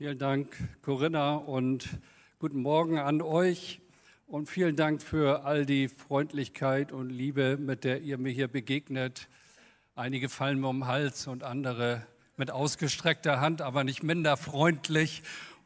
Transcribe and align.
Vielen 0.00 0.18
Dank, 0.18 0.56
Corinna, 0.80 1.34
und 1.34 1.86
guten 2.38 2.62
Morgen 2.62 2.98
an 2.98 3.20
euch. 3.20 3.82
Und 4.26 4.48
vielen 4.48 4.74
Dank 4.74 5.02
für 5.02 5.44
all 5.44 5.66
die 5.66 5.88
Freundlichkeit 5.88 6.90
und 6.90 7.10
Liebe, 7.10 7.58
mit 7.58 7.84
der 7.84 8.00
ihr 8.00 8.16
mir 8.16 8.32
hier 8.32 8.48
begegnet. 8.48 9.28
Einige 9.94 10.30
fallen 10.30 10.58
mir 10.58 10.68
um 10.68 10.78
den 10.78 10.86
Hals 10.86 11.26
und 11.26 11.42
andere 11.42 12.06
mit 12.38 12.50
ausgestreckter 12.50 13.42
Hand, 13.42 13.60
aber 13.60 13.84
nicht 13.84 14.02
minder 14.02 14.38
freundlich. 14.38 15.22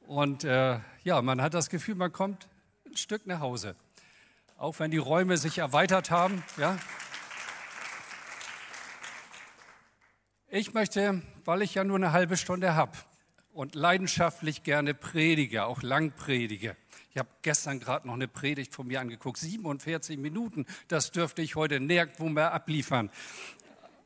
Und 0.08 0.42
äh, 0.42 0.80
ja, 1.04 1.22
man 1.22 1.40
hat 1.40 1.54
das 1.54 1.70
Gefühl, 1.70 1.94
man 1.94 2.10
kommt 2.10 2.48
ein 2.86 2.96
Stück 2.96 3.28
nach 3.28 3.38
Hause. 3.38 3.76
Auch 4.56 4.80
wenn 4.80 4.90
die 4.90 4.98
Räume 4.98 5.36
sich 5.36 5.58
erweitert 5.58 6.10
haben. 6.10 6.42
Ja. 6.56 6.76
Ich 10.48 10.74
möchte, 10.74 11.22
weil 11.44 11.62
ich 11.62 11.76
ja 11.76 11.84
nur 11.84 11.98
eine 11.98 12.10
halbe 12.10 12.36
Stunde 12.36 12.74
habe, 12.74 12.98
und 13.54 13.76
leidenschaftlich 13.76 14.64
gerne 14.64 14.94
predige, 14.94 15.64
auch 15.64 15.82
lang 15.82 16.10
predige. 16.10 16.76
Ich 17.12 17.18
habe 17.18 17.28
gestern 17.42 17.78
gerade 17.78 18.06
noch 18.06 18.14
eine 18.14 18.26
Predigt 18.26 18.74
von 18.74 18.88
mir 18.88 19.00
angeguckt, 19.00 19.38
47 19.38 20.18
Minuten, 20.18 20.66
das 20.88 21.12
dürfte 21.12 21.40
ich 21.40 21.54
heute 21.54 21.78
nirgendwo 21.78 22.28
mehr 22.28 22.52
abliefern. 22.52 23.10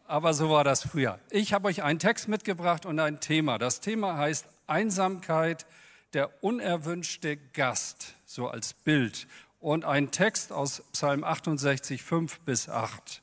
Aber 0.07 0.35
so 0.35 0.51
war 0.51 0.65
das 0.65 0.83
früher. 0.83 1.19
Ich 1.31 1.55
habe 1.55 1.69
euch 1.69 1.83
einen 1.83 1.99
Text 1.99 2.29
mitgebracht 2.29 2.87
und 2.87 3.01
ein 3.01 3.21
Thema. 3.21 3.59
Das 3.59 3.81
Thema 3.81 4.17
heißt 4.19 4.47
Einsamkeit, 4.67 5.67
der 6.13 6.43
unerwünschte 6.43 7.37
Gast, 7.37 8.15
so 8.27 8.49
als 8.49 8.75
Bild. 8.75 9.27
Und 9.61 9.85
ein 9.85 10.11
Text 10.11 10.53
aus 10.53 10.83
Psalm 10.93 11.25
68, 11.25 12.03
5 12.03 12.41
bis 12.41 12.69
8. 12.69 13.23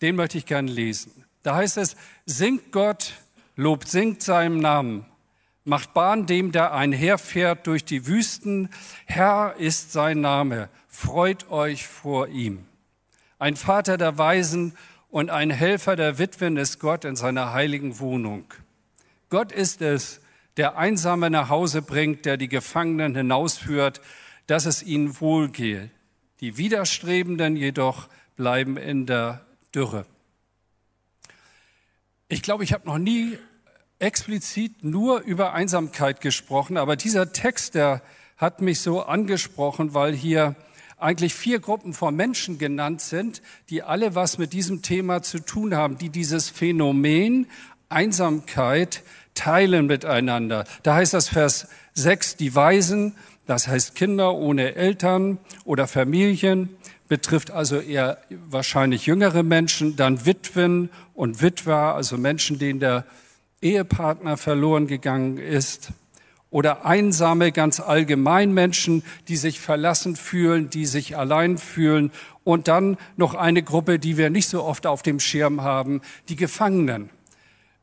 Den 0.00 0.16
möchte 0.16 0.38
ich 0.38 0.46
gerne 0.46 0.70
lesen. 0.70 1.24
Da 1.42 1.56
heißt 1.56 1.76
es, 1.76 1.96
singt 2.26 2.72
Gott, 2.72 3.14
lobt, 3.56 3.88
singt 3.88 4.22
seinem 4.22 4.58
Namen 4.60 5.06
macht 5.64 5.94
Bahn 5.94 6.26
dem, 6.26 6.52
der 6.52 6.72
einherfährt 6.74 7.66
durch 7.66 7.84
die 7.84 8.06
Wüsten. 8.06 8.68
Herr 9.06 9.56
ist 9.58 9.92
sein 9.92 10.20
Name, 10.20 10.68
freut 10.88 11.50
euch 11.50 11.86
vor 11.86 12.28
ihm. 12.28 12.66
Ein 13.38 13.56
Vater 13.56 13.96
der 13.96 14.18
Weisen 14.18 14.76
und 15.10 15.30
ein 15.30 15.50
Helfer 15.50 15.96
der 15.96 16.18
Witwen 16.18 16.56
ist 16.56 16.78
Gott 16.78 17.04
in 17.04 17.16
seiner 17.16 17.52
heiligen 17.52 17.98
Wohnung. 17.98 18.44
Gott 19.30 19.52
ist 19.52 19.82
es, 19.82 20.20
der 20.56 20.76
Einsame 20.76 21.30
nach 21.30 21.48
Hause 21.48 21.82
bringt, 21.82 22.26
der 22.26 22.36
die 22.36 22.48
Gefangenen 22.48 23.14
hinausführt, 23.14 24.00
dass 24.46 24.66
es 24.66 24.82
ihnen 24.82 25.20
wohlgehe. 25.20 25.90
Die 26.40 26.56
Widerstrebenden 26.56 27.56
jedoch 27.56 28.08
bleiben 28.36 28.76
in 28.76 29.06
der 29.06 29.46
Dürre. 29.74 30.04
Ich 32.28 32.42
glaube, 32.42 32.64
ich 32.64 32.72
habe 32.72 32.86
noch 32.86 32.98
nie 32.98 33.38
explizit 34.02 34.82
nur 34.82 35.20
über 35.20 35.52
Einsamkeit 35.52 36.20
gesprochen, 36.20 36.76
aber 36.76 36.96
dieser 36.96 37.32
Text, 37.32 37.76
der 37.76 38.02
hat 38.36 38.60
mich 38.60 38.80
so 38.80 39.02
angesprochen, 39.02 39.94
weil 39.94 40.12
hier 40.12 40.56
eigentlich 40.98 41.34
vier 41.34 41.60
Gruppen 41.60 41.94
von 41.94 42.14
Menschen 42.14 42.58
genannt 42.58 43.00
sind, 43.00 43.42
die 43.70 43.82
alle 43.82 44.14
was 44.14 44.38
mit 44.38 44.52
diesem 44.52 44.82
Thema 44.82 45.22
zu 45.22 45.38
tun 45.38 45.76
haben, 45.76 45.98
die 45.98 46.08
dieses 46.08 46.48
Phänomen 46.48 47.46
Einsamkeit 47.88 49.02
teilen 49.34 49.86
miteinander. 49.86 50.64
Da 50.82 50.96
heißt 50.96 51.14
das 51.14 51.28
Vers 51.28 51.68
6, 51.94 52.36
die 52.36 52.54
Weisen, 52.54 53.14
das 53.46 53.68
heißt 53.68 53.94
Kinder 53.94 54.34
ohne 54.34 54.74
Eltern 54.74 55.38
oder 55.64 55.86
Familien, 55.86 56.70
betrifft 57.06 57.50
also 57.50 57.78
eher 57.78 58.18
wahrscheinlich 58.48 59.06
jüngere 59.06 59.42
Menschen, 59.42 59.94
dann 59.94 60.26
Witwen 60.26 60.90
und 61.14 61.40
Witwer, 61.40 61.94
also 61.94 62.16
Menschen, 62.18 62.58
denen 62.58 62.80
der 62.80 63.04
Ehepartner 63.62 64.36
verloren 64.36 64.86
gegangen 64.86 65.38
ist 65.38 65.92
oder 66.50 66.84
einsame, 66.84 67.50
ganz 67.50 67.80
allgemein 67.80 68.52
Menschen, 68.52 69.02
die 69.28 69.36
sich 69.36 69.58
verlassen 69.58 70.16
fühlen, 70.16 70.68
die 70.68 70.84
sich 70.84 71.16
allein 71.16 71.56
fühlen 71.56 72.12
und 72.44 72.68
dann 72.68 72.98
noch 73.16 73.34
eine 73.34 73.62
Gruppe, 73.62 73.98
die 73.98 74.18
wir 74.18 74.28
nicht 74.28 74.48
so 74.48 74.62
oft 74.62 74.86
auf 74.86 75.02
dem 75.02 75.18
Schirm 75.18 75.62
haben, 75.62 76.02
die 76.28 76.36
Gefangenen. 76.36 77.08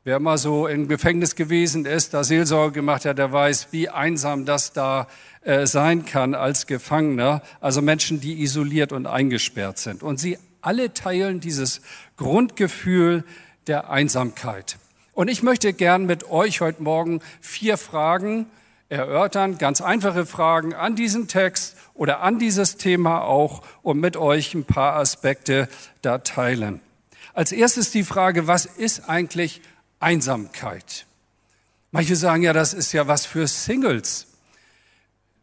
Wer 0.04 0.18
mal 0.18 0.38
so 0.38 0.66
im 0.66 0.88
Gefängnis 0.88 1.34
gewesen 1.34 1.84
ist, 1.84 2.14
da 2.14 2.24
Seelsorge 2.24 2.72
gemacht 2.72 3.04
hat, 3.04 3.18
der 3.18 3.32
weiß, 3.32 3.68
wie 3.70 3.90
einsam 3.90 4.46
das 4.46 4.72
da 4.72 5.08
äh, 5.42 5.66
sein 5.66 6.06
kann 6.06 6.34
als 6.34 6.66
Gefangener. 6.66 7.42
Also 7.60 7.82
Menschen, 7.82 8.18
die 8.18 8.40
isoliert 8.40 8.92
und 8.92 9.06
eingesperrt 9.06 9.76
sind. 9.78 10.02
Und 10.02 10.18
sie 10.18 10.38
alle 10.62 10.94
teilen 10.94 11.40
dieses 11.40 11.82
Grundgefühl 12.16 13.24
der 13.66 13.90
Einsamkeit. 13.90 14.78
Und 15.12 15.28
ich 15.28 15.42
möchte 15.42 15.72
gern 15.72 16.06
mit 16.06 16.30
euch 16.30 16.60
heute 16.60 16.82
Morgen 16.82 17.20
vier 17.40 17.76
Fragen 17.76 18.46
erörtern, 18.88 19.58
ganz 19.58 19.80
einfache 19.80 20.26
Fragen 20.26 20.74
an 20.74 20.96
diesen 20.96 21.28
Text 21.28 21.76
oder 21.94 22.20
an 22.20 22.38
dieses 22.38 22.76
Thema 22.76 23.22
auch 23.22 23.62
und 23.82 24.00
mit 24.00 24.16
euch 24.16 24.54
ein 24.54 24.64
paar 24.64 24.96
Aspekte 24.96 25.68
da 26.02 26.18
teilen. 26.18 26.80
Als 27.32 27.52
erstes 27.52 27.92
die 27.92 28.02
Frage, 28.02 28.46
was 28.46 28.66
ist 28.66 29.08
eigentlich 29.08 29.62
Einsamkeit? 30.00 31.06
Manche 31.92 32.16
sagen 32.16 32.42
ja, 32.42 32.52
das 32.52 32.74
ist 32.74 32.92
ja 32.92 33.06
was 33.06 33.26
für 33.26 33.46
Singles. 33.46 34.26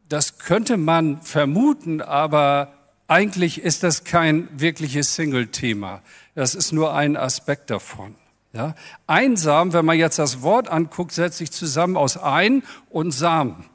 Das 0.09 0.39
könnte 0.39 0.77
man 0.77 1.21
vermuten, 1.21 2.01
aber 2.01 2.73
eigentlich 3.07 3.61
ist 3.61 3.83
das 3.83 4.03
kein 4.03 4.47
wirkliches 4.51 5.15
Single-Thema. 5.15 6.01
Das 6.35 6.55
ist 6.55 6.71
nur 6.71 6.93
ein 6.93 7.17
Aspekt 7.17 7.69
davon. 7.69 8.15
Ja? 8.53 8.75
Einsam, 9.05 9.73
wenn 9.73 9.85
man 9.85 9.97
jetzt 9.97 10.19
das 10.19 10.41
Wort 10.41 10.69
anguckt, 10.69 11.11
setzt 11.11 11.37
sich 11.37 11.51
zusammen 11.51 11.97
aus 11.97 12.17
ein 12.17 12.63
und 12.89 13.11
Samen. 13.11 13.65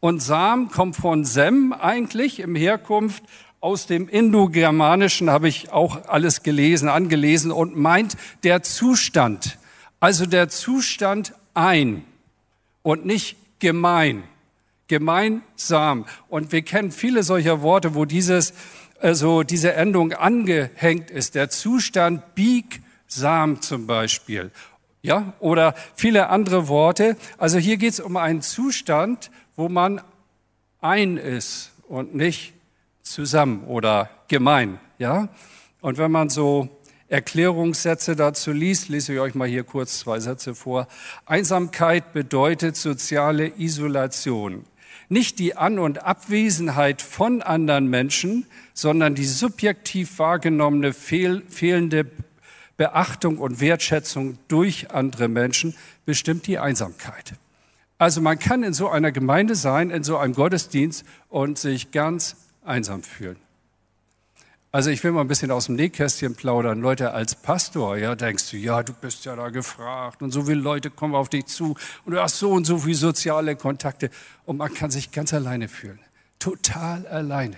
Und 0.00 0.22
Sam 0.22 0.70
kommt 0.70 0.96
von 0.96 1.24
Sem 1.24 1.72
eigentlich 1.72 2.40
im 2.40 2.54
Herkunft 2.54 3.24
aus 3.60 3.86
dem 3.86 4.08
Indogermanischen 4.08 5.30
habe 5.30 5.48
ich 5.48 5.72
auch 5.72 6.06
alles 6.06 6.44
gelesen, 6.44 6.88
angelesen 6.88 7.50
und 7.50 7.76
meint 7.76 8.16
der 8.44 8.62
Zustand. 8.62 9.58
Also 9.98 10.26
der 10.26 10.48
Zustand 10.48 11.34
ein 11.54 12.04
und 12.82 13.04
nicht 13.04 13.36
gemein. 13.58 14.22
Gemeinsam. 14.86 16.06
Und 16.28 16.52
wir 16.52 16.62
kennen 16.62 16.92
viele 16.92 17.24
solcher 17.24 17.60
Worte, 17.60 17.96
wo 17.96 18.04
dieses, 18.04 18.54
also 19.00 19.42
diese 19.42 19.74
Endung 19.74 20.12
angehängt 20.12 21.10
ist. 21.10 21.34
Der 21.34 21.50
Zustand 21.50 22.36
bieg 22.36 22.80
Sam 23.08 23.60
zum 23.62 23.86
Beispiel. 23.86 24.52
Ja, 25.02 25.32
oder 25.40 25.74
viele 25.94 26.28
andere 26.28 26.68
Worte. 26.68 27.16
Also 27.38 27.58
hier 27.58 27.76
geht 27.76 27.94
es 27.94 28.00
um 28.00 28.16
einen 28.16 28.42
Zustand, 28.42 29.30
wo 29.56 29.68
man 29.68 30.00
ein 30.80 31.16
ist 31.16 31.72
und 31.88 32.14
nicht 32.14 32.52
zusammen 33.02 33.64
oder 33.64 34.10
gemein. 34.28 34.78
Ja, 34.98 35.28
und 35.80 35.98
wenn 35.98 36.10
man 36.10 36.28
so 36.28 36.68
Erklärungssätze 37.08 38.16
dazu 38.16 38.52
liest, 38.52 38.90
lese 38.90 39.14
ich 39.14 39.20
euch 39.20 39.34
mal 39.34 39.48
hier 39.48 39.64
kurz 39.64 40.00
zwei 40.00 40.20
Sätze 40.20 40.54
vor. 40.54 40.86
Einsamkeit 41.24 42.12
bedeutet 42.12 42.76
soziale 42.76 43.58
Isolation. 43.58 44.64
Nicht 45.08 45.38
die 45.38 45.56
An- 45.56 45.78
und 45.78 46.04
Abwesenheit 46.04 47.00
von 47.00 47.40
anderen 47.40 47.88
Menschen, 47.88 48.44
sondern 48.74 49.14
die 49.14 49.24
subjektiv 49.24 50.18
wahrgenommene 50.18 50.92
fehl, 50.92 51.42
fehlende 51.48 52.04
Beachtung 52.78 53.36
und 53.38 53.60
Wertschätzung 53.60 54.38
durch 54.48 54.92
andere 54.92 55.28
Menschen 55.28 55.76
bestimmt 56.06 56.46
die 56.46 56.58
Einsamkeit. 56.58 57.34
Also 57.98 58.20
man 58.20 58.38
kann 58.38 58.62
in 58.62 58.72
so 58.72 58.88
einer 58.88 59.12
Gemeinde 59.12 59.56
sein, 59.56 59.90
in 59.90 60.04
so 60.04 60.16
einem 60.16 60.32
Gottesdienst 60.32 61.04
und 61.28 61.58
sich 61.58 61.90
ganz 61.90 62.36
einsam 62.64 63.02
fühlen. 63.02 63.36
Also 64.70 64.90
ich 64.90 65.02
will 65.02 65.10
mal 65.10 65.22
ein 65.22 65.28
bisschen 65.28 65.50
aus 65.50 65.66
dem 65.66 65.74
Nähkästchen 65.74 66.36
plaudern. 66.36 66.80
Leute, 66.80 67.12
als 67.12 67.34
Pastor, 67.34 67.96
ja, 67.96 68.14
denkst 68.14 68.50
du, 68.50 68.56
ja, 68.58 68.82
du 68.82 68.92
bist 68.92 69.24
ja 69.24 69.34
da 69.34 69.48
gefragt 69.48 70.22
und 70.22 70.30
so 70.30 70.44
viele 70.44 70.60
Leute 70.60 70.90
kommen 70.90 71.14
auf 71.14 71.28
dich 71.28 71.46
zu 71.46 71.74
und 72.04 72.12
du 72.12 72.22
hast 72.22 72.38
so 72.38 72.52
und 72.52 72.64
so 72.64 72.78
viele 72.78 72.94
soziale 72.94 73.56
Kontakte 73.56 74.10
und 74.44 74.58
man 74.58 74.72
kann 74.72 74.90
sich 74.90 75.10
ganz 75.10 75.34
alleine 75.34 75.68
fühlen. 75.68 75.98
Total 76.38 77.06
alleine. 77.08 77.56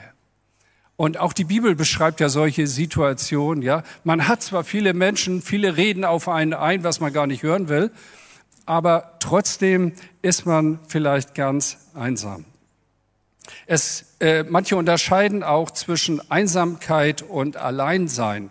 Und 1.01 1.19
auch 1.19 1.33
die 1.33 1.45
Bibel 1.45 1.75
beschreibt 1.75 2.21
ja 2.21 2.29
solche 2.29 2.67
Situationen, 2.67 3.63
ja. 3.63 3.85
Man 4.05 4.29
hat 4.29 4.43
zwar 4.43 4.65
viele 4.65 4.93
Menschen, 4.93 5.41
viele 5.41 5.79
reden 5.79 6.05
auf 6.05 6.29
einen 6.29 6.53
ein, 6.53 6.85
was 6.85 7.01
man 7.01 7.11
gar 7.11 7.27
nicht 7.27 7.43
hören 7.43 7.71
will, 7.71 7.91
aber 8.67 9.15
trotzdem 9.19 9.95
ist 10.21 10.45
man 10.45 10.79
vielleicht 10.89 11.35
ganz 11.35 11.79
einsam. 11.95 12.45
Es, 13.67 14.15
äh, 14.21 14.43
manche 14.43 14.77
unterscheiden 14.77 15.43
auch 15.43 15.71
zwischen 15.71 16.21
Einsamkeit 16.31 17.23
und 17.23 17.57
Alleinsein. 17.57 18.51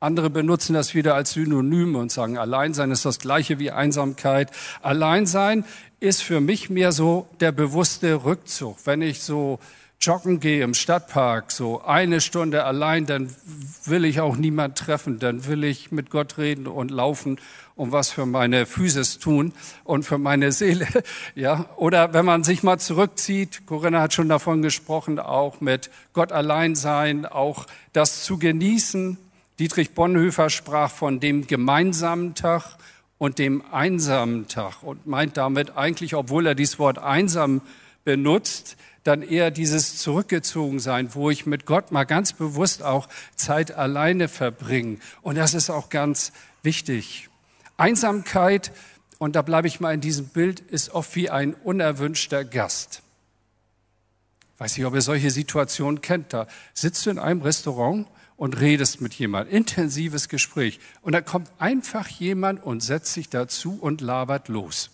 Andere 0.00 0.30
benutzen 0.30 0.72
das 0.72 0.94
wieder 0.94 1.14
als 1.14 1.32
Synonym 1.32 1.96
und 1.96 2.10
sagen, 2.10 2.38
Alleinsein 2.38 2.92
ist 2.92 3.04
das 3.04 3.18
gleiche 3.18 3.58
wie 3.58 3.70
Einsamkeit. 3.70 4.50
Alleinsein 4.80 5.66
ist 6.00 6.22
für 6.22 6.40
mich 6.40 6.70
mehr 6.70 6.92
so 6.92 7.28
der 7.40 7.52
bewusste 7.52 8.24
Rückzug. 8.24 8.78
Wenn 8.86 9.02
ich 9.02 9.20
so 9.20 9.58
joggen 10.00 10.40
gehe 10.40 10.62
im 10.62 10.74
Stadtpark, 10.74 11.50
so 11.50 11.82
eine 11.82 12.20
Stunde 12.20 12.64
allein, 12.64 13.06
dann 13.06 13.34
will 13.86 14.04
ich 14.04 14.20
auch 14.20 14.36
niemand 14.36 14.76
treffen, 14.76 15.18
dann 15.18 15.46
will 15.46 15.64
ich 15.64 15.92
mit 15.92 16.10
Gott 16.10 16.38
reden 16.38 16.66
und 16.66 16.90
laufen 16.90 17.38
und 17.76 17.90
was 17.90 18.10
für 18.10 18.26
meine 18.26 18.66
Physis 18.66 19.18
tun 19.18 19.52
und 19.82 20.04
für 20.04 20.18
meine 20.18 20.52
Seele, 20.52 20.86
ja. 21.34 21.66
Oder 21.76 22.12
wenn 22.12 22.24
man 22.24 22.44
sich 22.44 22.62
mal 22.62 22.78
zurückzieht, 22.78 23.66
Corinna 23.66 24.00
hat 24.00 24.14
schon 24.14 24.28
davon 24.28 24.62
gesprochen, 24.62 25.18
auch 25.18 25.60
mit 25.60 25.90
Gott 26.12 26.32
allein 26.32 26.74
sein, 26.74 27.26
auch 27.26 27.66
das 27.92 28.24
zu 28.24 28.38
genießen. 28.38 29.18
Dietrich 29.58 29.94
Bonhoeffer 29.94 30.50
sprach 30.50 30.90
von 30.90 31.20
dem 31.20 31.46
gemeinsamen 31.46 32.34
Tag 32.34 32.76
und 33.18 33.38
dem 33.38 33.62
einsamen 33.72 34.48
Tag 34.48 34.82
und 34.82 35.06
meint 35.06 35.36
damit 35.36 35.76
eigentlich, 35.76 36.14
obwohl 36.14 36.46
er 36.46 36.54
dieses 36.54 36.78
Wort 36.78 36.98
einsam 36.98 37.60
benutzt, 38.04 38.76
dann 39.04 39.22
eher 39.22 39.50
dieses 39.50 39.98
Zurückgezogensein, 39.98 41.14
wo 41.14 41.30
ich 41.30 41.46
mit 41.46 41.66
Gott 41.66 41.92
mal 41.92 42.04
ganz 42.04 42.32
bewusst 42.32 42.82
auch 42.82 43.08
Zeit 43.36 43.72
alleine 43.72 44.28
verbringe. 44.28 44.98
Und 45.22 45.36
das 45.36 45.54
ist 45.54 45.70
auch 45.70 45.90
ganz 45.90 46.32
wichtig. 46.62 47.28
Einsamkeit, 47.76 48.72
und 49.18 49.36
da 49.36 49.42
bleibe 49.42 49.68
ich 49.68 49.78
mal 49.78 49.94
in 49.94 50.00
diesem 50.00 50.28
Bild, 50.28 50.60
ist 50.60 50.90
oft 50.90 51.14
wie 51.16 51.30
ein 51.30 51.54
unerwünschter 51.54 52.44
Gast. 52.44 53.02
Weiß 54.58 54.76
nicht, 54.76 54.86
ob 54.86 54.94
ihr 54.94 55.02
solche 55.02 55.30
Situationen 55.30 56.00
kennt. 56.00 56.32
Da 56.32 56.46
sitzt 56.72 57.04
du 57.04 57.10
in 57.10 57.18
einem 57.18 57.42
Restaurant 57.42 58.06
und 58.36 58.58
redest 58.60 59.00
mit 59.00 59.14
jemandem, 59.14 59.54
intensives 59.54 60.28
Gespräch. 60.28 60.80
Und 61.02 61.12
da 61.12 61.20
kommt 61.20 61.50
einfach 61.58 62.08
jemand 62.08 62.62
und 62.62 62.82
setzt 62.82 63.12
sich 63.12 63.28
dazu 63.28 63.78
und 63.80 64.00
labert 64.00 64.48
los. 64.48 64.90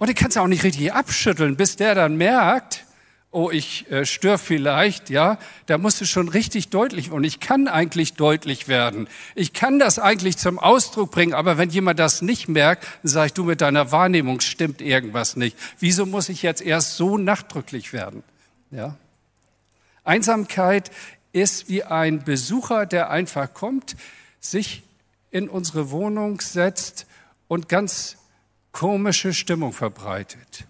Und 0.00 0.06
den 0.06 0.16
kannst 0.16 0.38
du 0.38 0.40
auch 0.40 0.46
nicht 0.46 0.64
richtig 0.64 0.94
abschütteln, 0.94 1.56
bis 1.56 1.76
der 1.76 1.94
dann 1.94 2.16
merkt, 2.16 2.86
oh, 3.32 3.50
ich 3.50 3.90
äh, 3.90 4.06
störe 4.06 4.38
vielleicht, 4.38 5.10
ja, 5.10 5.38
da 5.66 5.76
musst 5.76 6.00
du 6.00 6.06
schon 6.06 6.26
richtig 6.30 6.70
deutlich 6.70 7.10
und 7.10 7.22
ich 7.22 7.38
kann 7.38 7.68
eigentlich 7.68 8.14
deutlich 8.14 8.66
werden. 8.66 9.08
Ich 9.34 9.52
kann 9.52 9.78
das 9.78 9.98
eigentlich 9.98 10.38
zum 10.38 10.58
Ausdruck 10.58 11.10
bringen, 11.10 11.34
aber 11.34 11.58
wenn 11.58 11.68
jemand 11.68 11.98
das 11.98 12.22
nicht 12.22 12.48
merkt, 12.48 12.84
dann 13.02 13.10
sage 13.10 13.26
ich, 13.26 13.32
du 13.34 13.44
mit 13.44 13.60
deiner 13.60 13.92
Wahrnehmung 13.92 14.40
stimmt 14.40 14.80
irgendwas 14.80 15.36
nicht. 15.36 15.54
Wieso 15.80 16.06
muss 16.06 16.30
ich 16.30 16.40
jetzt 16.40 16.62
erst 16.62 16.96
so 16.96 17.18
nachdrücklich 17.18 17.92
werden? 17.92 18.22
Ja? 18.70 18.96
Einsamkeit 20.02 20.90
ist 21.32 21.68
wie 21.68 21.84
ein 21.84 22.24
Besucher, 22.24 22.86
der 22.86 23.10
einfach 23.10 23.52
kommt, 23.52 23.96
sich 24.40 24.82
in 25.30 25.46
unsere 25.50 25.90
Wohnung 25.90 26.40
setzt 26.40 27.04
und 27.48 27.68
ganz 27.68 28.16
komische 28.72 29.32
Stimmung 29.32 29.72
verbreitet. 29.72 30.66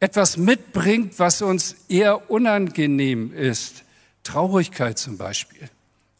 Etwas 0.00 0.36
mitbringt, 0.36 1.18
was 1.18 1.42
uns 1.42 1.76
eher 1.88 2.30
unangenehm 2.30 3.32
ist. 3.32 3.84
Traurigkeit 4.24 4.98
zum 4.98 5.16
Beispiel 5.16 5.70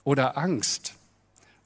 oder 0.04 0.38
Angst 0.38 0.94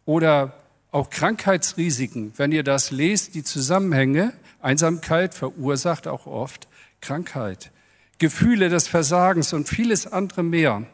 oder 0.07 0.55
auch 0.91 1.11
Krankheitsrisiken. 1.11 2.33
Wenn 2.37 2.53
ihr 2.53 2.65
das 2.65 2.91
lest, 2.91 3.35
die 3.35 3.45
Zusammenhänge, 3.45 4.33
Einsamkeit 4.61 5.35
verursacht 5.35 6.09
auch 6.09 6.27
oft 6.27 6.67
Krankheit, 7.01 7.71
Gefühle 8.19 8.69
des 8.69 8.89
Versagens 8.89 9.53
und 9.53 9.69
vieles 9.69 10.07
andere 10.07 10.43
mehr. 10.43 10.85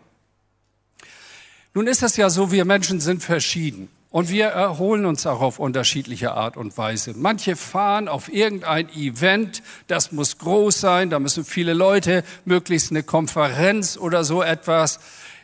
Nun 1.74 1.86
ist 1.86 2.02
es 2.02 2.16
ja 2.16 2.30
so, 2.30 2.52
wir 2.52 2.64
Menschen 2.64 3.00
sind 3.00 3.22
verschieden. 3.22 3.88
Und 4.10 4.30
wir 4.30 4.46
erholen 4.46 5.04
uns 5.04 5.26
auch 5.26 5.40
auf 5.40 5.58
unterschiedliche 5.58 6.32
Art 6.32 6.56
und 6.56 6.78
Weise. 6.78 7.12
Manche 7.16 7.56
fahren 7.56 8.08
auf 8.08 8.32
irgendein 8.32 8.88
Event, 8.90 9.62
das 9.88 10.12
muss 10.12 10.38
groß 10.38 10.80
sein, 10.80 11.10
da 11.10 11.18
müssen 11.18 11.44
viele 11.44 11.74
Leute, 11.74 12.24
möglichst 12.44 12.92
eine 12.92 13.02
Konferenz 13.02 13.96
oder 13.96 14.24
so 14.24 14.42
etwas. 14.42 15.00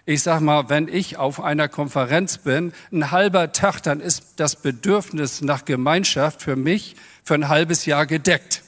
Ich 0.07 0.23
sag 0.23 0.41
mal, 0.41 0.69
wenn 0.69 0.89
ich 0.89 1.17
auf 1.17 1.41
einer 1.41 1.69
Konferenz 1.69 2.39
bin, 2.39 2.73
ein 2.93 3.11
halber 3.11 3.53
Tag, 3.53 3.81
dann 3.83 4.01
ist 4.01 4.35
das 4.37 4.57
Bedürfnis 4.57 5.43
nach 5.43 5.65
Gemeinschaft 5.65 6.43
für 6.43 6.57
mich 6.57 6.97
für 7.25 7.35
ein 7.35 7.49
halbes 7.49 7.87
Jahr 7.87 8.07
gedeckt. 8.07 8.62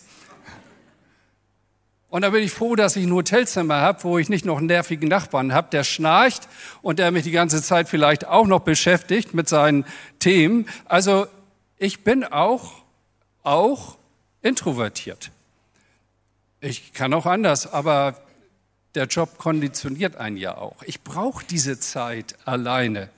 Und 2.15 2.23
da 2.23 2.31
bin 2.31 2.45
ich 2.45 2.53
froh, 2.53 2.77
dass 2.77 2.95
ich 2.95 3.07
ein 3.07 3.13
Hotelzimmer 3.13 3.81
habe, 3.81 4.05
wo 4.05 4.19
ich 4.19 4.29
nicht 4.29 4.45
noch 4.45 4.59
einen 4.59 4.69
nervigen 4.69 5.09
Nachbarn 5.09 5.53
habe, 5.53 5.67
der 5.73 5.83
schnarcht 5.83 6.47
und 6.81 7.01
der 7.01 7.11
mich 7.11 7.25
die 7.25 7.33
ganze 7.33 7.61
Zeit 7.61 7.89
vielleicht 7.89 8.25
auch 8.25 8.47
noch 8.47 8.61
beschäftigt 8.61 9.35
mit 9.35 9.49
seinen 9.49 9.85
Themen. 10.21 10.69
Also 10.85 11.27
ich 11.77 12.05
bin 12.05 12.23
auch, 12.23 12.85
auch 13.43 13.99
introvertiert. 14.43 15.33
Ich 16.61 16.93
kann 16.93 17.13
auch 17.15 17.27
anders, 17.27 17.73
aber 17.73 18.15
der 18.95 19.07
Job 19.07 19.37
konditioniert 19.37 20.15
einen 20.15 20.37
ja 20.37 20.57
auch. 20.57 20.85
Ich 20.85 21.01
brauche 21.01 21.45
diese 21.45 21.81
Zeit 21.81 22.37
alleine. 22.45 23.09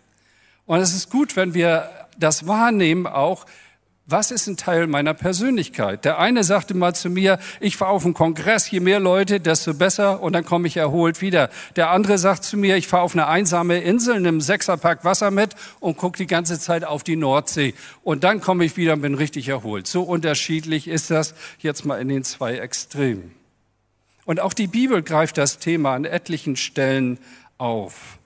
Und 0.64 0.80
es 0.80 0.94
ist 0.94 1.10
gut, 1.10 1.36
wenn 1.36 1.52
wir 1.52 1.90
das 2.16 2.46
wahrnehmen 2.46 3.06
auch, 3.06 3.44
was 4.08 4.30
ist 4.30 4.46
ein 4.46 4.56
Teil 4.56 4.86
meiner 4.86 5.14
Persönlichkeit? 5.14 6.04
Der 6.04 6.20
eine 6.20 6.44
sagte 6.44 6.74
mal 6.74 6.94
zu 6.94 7.10
mir, 7.10 7.40
ich 7.58 7.76
fahre 7.76 7.90
auf 7.90 8.04
einen 8.04 8.14
Kongress, 8.14 8.70
je 8.70 8.78
mehr 8.78 9.00
Leute, 9.00 9.40
desto 9.40 9.74
besser 9.74 10.22
und 10.22 10.32
dann 10.32 10.44
komme 10.44 10.68
ich 10.68 10.76
erholt 10.76 11.20
wieder. 11.22 11.50
Der 11.74 11.90
andere 11.90 12.16
sagt 12.16 12.44
zu 12.44 12.56
mir, 12.56 12.76
ich 12.76 12.86
fahre 12.86 13.02
auf 13.02 13.14
eine 13.14 13.26
einsame 13.26 13.78
Insel, 13.78 14.20
nehme 14.20 14.40
Sechserpack 14.40 15.04
Wasser 15.04 15.32
mit 15.32 15.56
und 15.80 15.96
gucke 15.96 16.18
die 16.18 16.28
ganze 16.28 16.60
Zeit 16.60 16.84
auf 16.84 17.02
die 17.02 17.16
Nordsee. 17.16 17.74
Und 18.04 18.22
dann 18.22 18.40
komme 18.40 18.64
ich 18.64 18.76
wieder 18.76 18.92
und 18.92 19.02
bin 19.02 19.14
richtig 19.14 19.48
erholt. 19.48 19.88
So 19.88 20.02
unterschiedlich 20.02 20.86
ist 20.86 21.10
das 21.10 21.34
jetzt 21.58 21.84
mal 21.84 22.00
in 22.00 22.08
den 22.08 22.22
zwei 22.22 22.58
Extremen. 22.58 23.34
Und 24.24 24.38
auch 24.38 24.52
die 24.52 24.68
Bibel 24.68 25.02
greift 25.02 25.36
das 25.36 25.58
Thema 25.58 25.94
an 25.94 26.04
etlichen 26.04 26.54
Stellen 26.54 27.18
auf. 27.58 28.18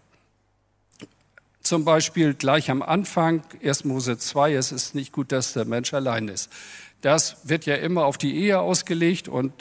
Zum 1.63 1.85
Beispiel 1.85 2.35
gleich 2.35 2.71
am 2.71 2.83
Anfang, 2.83 3.43
1. 3.63 3.85
Mose 3.85 4.19
2, 4.19 4.55
es 4.55 4.73
ist 4.73 4.95
nicht 4.95 5.13
gut, 5.13 5.31
dass 5.31 5.53
der 5.53 5.65
Mensch 5.65 5.93
allein 5.93 6.29
ist. 6.29 6.51
Das 7.03 7.37
wird 7.45 7.67
ja 7.67 7.77
immer 7.77 8.05
auf 8.05 8.19
die 8.19 8.37
Ehe 8.37 8.61
ausgelegt 8.61 9.29
und 9.29 9.53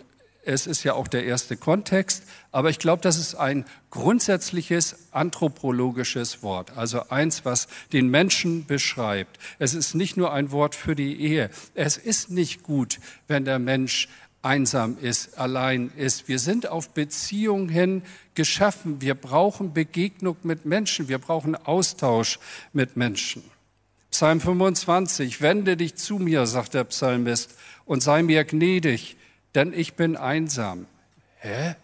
es 0.43 0.65
ist 0.65 0.83
ja 0.83 0.93
auch 0.93 1.07
der 1.07 1.25
erste 1.25 1.57
Kontext, 1.57 2.23
aber 2.51 2.69
ich 2.69 2.79
glaube, 2.79 3.01
das 3.01 3.17
ist 3.17 3.35
ein 3.35 3.65
grundsätzliches 3.91 4.95
anthropologisches 5.11 6.41
Wort, 6.41 6.75
also 6.75 7.09
eins, 7.09 7.45
was 7.45 7.67
den 7.91 8.07
Menschen 8.07 8.65
beschreibt. 8.65 9.37
Es 9.59 9.73
ist 9.73 9.93
nicht 9.93 10.17
nur 10.17 10.33
ein 10.33 10.51
Wort 10.51 10.75
für 10.75 10.95
die 10.95 11.21
Ehe. 11.21 11.49
Es 11.75 11.97
ist 11.97 12.31
nicht 12.31 12.63
gut, 12.63 12.99
wenn 13.27 13.45
der 13.45 13.59
Mensch 13.59 14.07
einsam 14.41 14.97
ist, 15.01 15.37
allein 15.37 15.91
ist. 15.97 16.27
Wir 16.27 16.39
sind 16.39 16.67
auf 16.67 16.89
Beziehung 16.89 17.69
hin 17.69 18.03
geschaffen. 18.35 19.01
Wir 19.01 19.15
brauchen 19.15 19.73
Begegnung 19.73 20.37
mit 20.43 20.65
Menschen. 20.65 21.07
Wir 21.07 21.17
brauchen 21.17 21.55
Austausch 21.55 22.39
mit 22.73 22.95
Menschen. 22.97 23.43
Psalm 24.11 24.41
25, 24.41 25.41
wende 25.41 25.77
dich 25.77 25.95
zu 25.95 26.17
mir, 26.17 26.45
sagt 26.45 26.73
der 26.73 26.83
Psalmist, 26.85 27.55
und 27.85 28.01
sei 28.01 28.23
mir 28.23 28.43
gnädig, 28.43 29.17
denn 29.55 29.73
ich 29.73 29.93
bin 29.93 30.15
einsam. 30.15 30.87
Hä? 31.37 31.75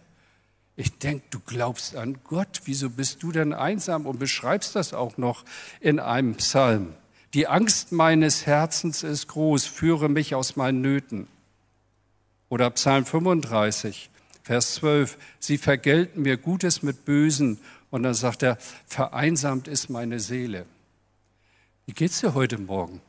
Ich 0.76 0.98
denke, 0.98 1.24
du 1.30 1.40
glaubst 1.40 1.96
an 1.96 2.18
Gott. 2.24 2.62
Wieso 2.64 2.90
bist 2.90 3.22
du 3.22 3.32
denn 3.32 3.54
einsam 3.54 4.06
und 4.06 4.18
beschreibst 4.18 4.76
das 4.76 4.92
auch 4.92 5.16
noch 5.16 5.44
in 5.80 5.98
einem 5.98 6.34
Psalm? 6.34 6.94
Die 7.32 7.48
Angst 7.48 7.92
meines 7.92 8.46
Herzens 8.46 9.02
ist 9.02 9.28
groß, 9.28 9.64
führe 9.64 10.08
mich 10.08 10.34
aus 10.34 10.56
meinen 10.56 10.82
Nöten. 10.82 11.28
Oder 12.48 12.70
Psalm 12.70 13.04
35, 13.04 14.10
Vers 14.42 14.74
12, 14.74 15.18
sie 15.40 15.58
vergelten 15.58 16.22
mir 16.22 16.36
Gutes 16.36 16.82
mit 16.82 17.04
Bösen. 17.04 17.58
Und 17.90 18.04
dann 18.04 18.14
sagt 18.14 18.42
er, 18.42 18.58
vereinsamt 18.86 19.68
ist 19.68 19.90
meine 19.90 20.20
Seele. 20.20 20.66
Wie 21.86 21.92
geht's 21.92 22.20
dir 22.20 22.34
heute 22.34 22.58
Morgen? 22.58 23.00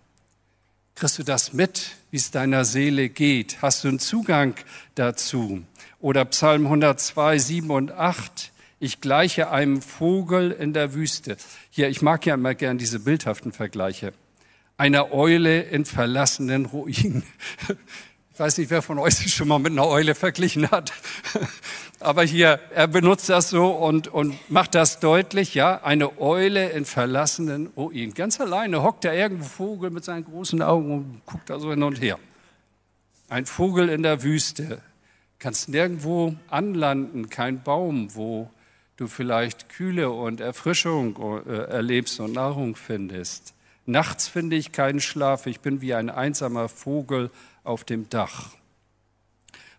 Kriegst 0.96 1.20
du 1.20 1.24
das 1.24 1.54
mit, 1.54 1.96
wie 2.10 2.18
es 2.18 2.32
deiner 2.32 2.66
Seele 2.66 3.10
geht? 3.10 3.62
Hast 3.62 3.84
du 3.84 3.88
einen 3.88 4.00
Zugang 4.00 4.56
dazu? 4.96 5.64
Oder 6.00 6.26
Psalm 6.26 6.66
102, 6.66 7.38
7 7.38 7.70
und 7.70 7.92
8. 7.92 8.52
Ich 8.80 9.00
gleiche 9.00 9.52
einem 9.52 9.84
Vogel 9.84 10.52
in 10.52 10.74
der 10.74 10.96
Wüste. 10.96 11.38
Hier, 11.70 11.90
ich 11.90 12.02
mag 12.02 12.26
ja 12.26 12.34
immer 12.34 12.56
gern 12.56 12.80
diese 12.80 13.00
bildhaften 13.00 13.52
Vergleiche. 13.52 14.14
Einer 14.76 15.12
Eule 15.12 15.62
in 15.62 15.86
verlassenen 15.86 16.66
Ruinen. 16.66 17.22
Ich 18.38 18.40
weiß 18.40 18.60
nicht, 18.60 18.70
wer 18.70 18.84
von 18.84 19.00
euch 19.00 19.16
sich 19.16 19.34
schon 19.34 19.48
mal 19.48 19.58
mit 19.58 19.72
einer 19.72 19.88
Eule 19.88 20.14
verglichen 20.14 20.70
hat. 20.70 20.94
Aber 22.00 22.22
hier, 22.22 22.60
er 22.70 22.86
benutzt 22.88 23.30
das 23.30 23.50
so 23.50 23.72
und, 23.72 24.10
und 24.10 24.36
macht 24.52 24.76
das 24.76 25.00
deutlich, 25.00 25.56
ja. 25.56 25.82
Eine 25.84 26.22
Eule 26.22 26.70
in 26.70 26.86
verlassenen 26.86 27.66
Ruinen. 27.76 28.14
Ganz 28.14 28.40
alleine 28.40 28.84
hockt 28.84 29.06
er 29.06 29.16
irgendwo 29.16 29.46
Vogel 29.46 29.90
mit 29.90 30.06
seinen 30.06 30.24
großen 30.24 30.62
Augen 30.62 30.92
und 30.92 31.22
guckt 31.26 31.50
da 31.50 31.60
so 31.60 31.72
hin 31.72 31.82
und 31.82 32.00
her. 32.00 32.20
Ein 33.28 33.48
Vogel 33.48 33.90
in 33.90 34.04
der 34.04 34.22
Wüste. 34.22 34.84
Kannst 35.40 35.70
nirgendwo 35.70 36.36
anlanden, 36.48 37.32
kein 37.32 37.64
Baum, 37.64 38.14
wo 38.14 38.52
du 38.98 39.08
vielleicht 39.08 39.70
Kühle 39.70 40.12
und 40.12 40.42
Erfrischung 40.42 41.44
äh, 41.48 41.72
erlebst 41.72 42.20
und 42.20 42.34
Nahrung 42.34 42.76
findest. 42.76 43.56
Nachts 43.88 44.28
finde 44.28 44.58
ich 44.58 44.74
keinen 44.74 45.00
Schlaf, 45.00 45.48
ich 45.48 45.62
bin 45.62 45.82
wie 45.82 45.96
ein 45.96 46.12
einsamer 46.12 46.70
Vogel 46.70 47.32
auf 47.68 47.84
dem 47.84 48.10
Dach. 48.10 48.52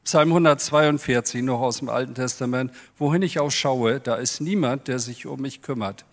Psalm 0.04 0.28
142 0.30 1.42
noch 1.42 1.60
aus 1.60 1.78
dem 1.78 1.88
Alten 1.88 2.14
Testament. 2.14 2.72
Wohin 2.96 3.22
ich 3.22 3.40
auch 3.40 3.50
schaue, 3.50 4.00
da 4.00 4.14
ist 4.14 4.40
niemand, 4.40 4.88
der 4.88 4.98
sich 4.98 5.26
um 5.26 5.40
mich 5.40 5.60
kümmert. 5.60 6.04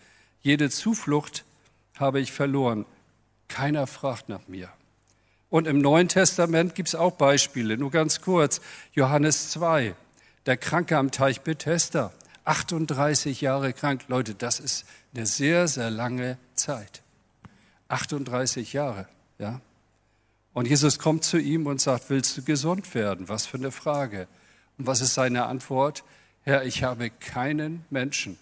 Jede 0.41 0.69
Zuflucht 0.69 1.45
habe 1.97 2.19
ich 2.19 2.31
verloren. 2.31 2.85
Keiner 3.47 3.87
fragt 3.87 4.27
nach 4.27 4.47
mir. 4.47 4.69
Und 5.49 5.67
im 5.67 5.79
Neuen 5.79 6.09
Testament 6.09 6.75
gibt 6.75 6.89
es 6.89 6.95
auch 6.95 7.13
Beispiele, 7.13 7.77
nur 7.77 7.91
ganz 7.91 8.19
kurz. 8.19 8.59
Johannes 8.93 9.51
2, 9.51 9.95
der 10.45 10.57
Kranke 10.57 10.97
am 10.97 11.11
Teich 11.11 11.41
Bethesda, 11.41 12.11
38 12.43 13.41
Jahre 13.41 13.71
krank. 13.71 14.03
Leute, 14.07 14.35
das 14.35 14.59
ist 14.59 14.85
eine 15.13 15.25
sehr, 15.25 15.67
sehr 15.67 15.89
lange 15.89 16.37
Zeit. 16.55 17.01
38 17.87 18.73
Jahre, 18.73 19.07
ja. 19.39 19.61
Und 20.55 20.69
Jesus 20.69 20.99
kommt 20.99 21.25
zu 21.25 21.37
ihm 21.37 21.67
und 21.67 21.81
sagt, 21.81 22.09
willst 22.09 22.37
du 22.37 22.41
gesund 22.41 22.95
werden? 22.95 23.27
Was 23.27 23.45
für 23.45 23.57
eine 23.57 23.71
Frage. 23.71 24.29
Und 24.77 24.87
was 24.87 25.01
ist 25.01 25.13
seine 25.13 25.47
Antwort? 25.47 26.05
Herr, 26.43 26.63
ich 26.63 26.81
habe 26.81 27.09
keinen 27.09 27.83
Menschen. 27.89 28.37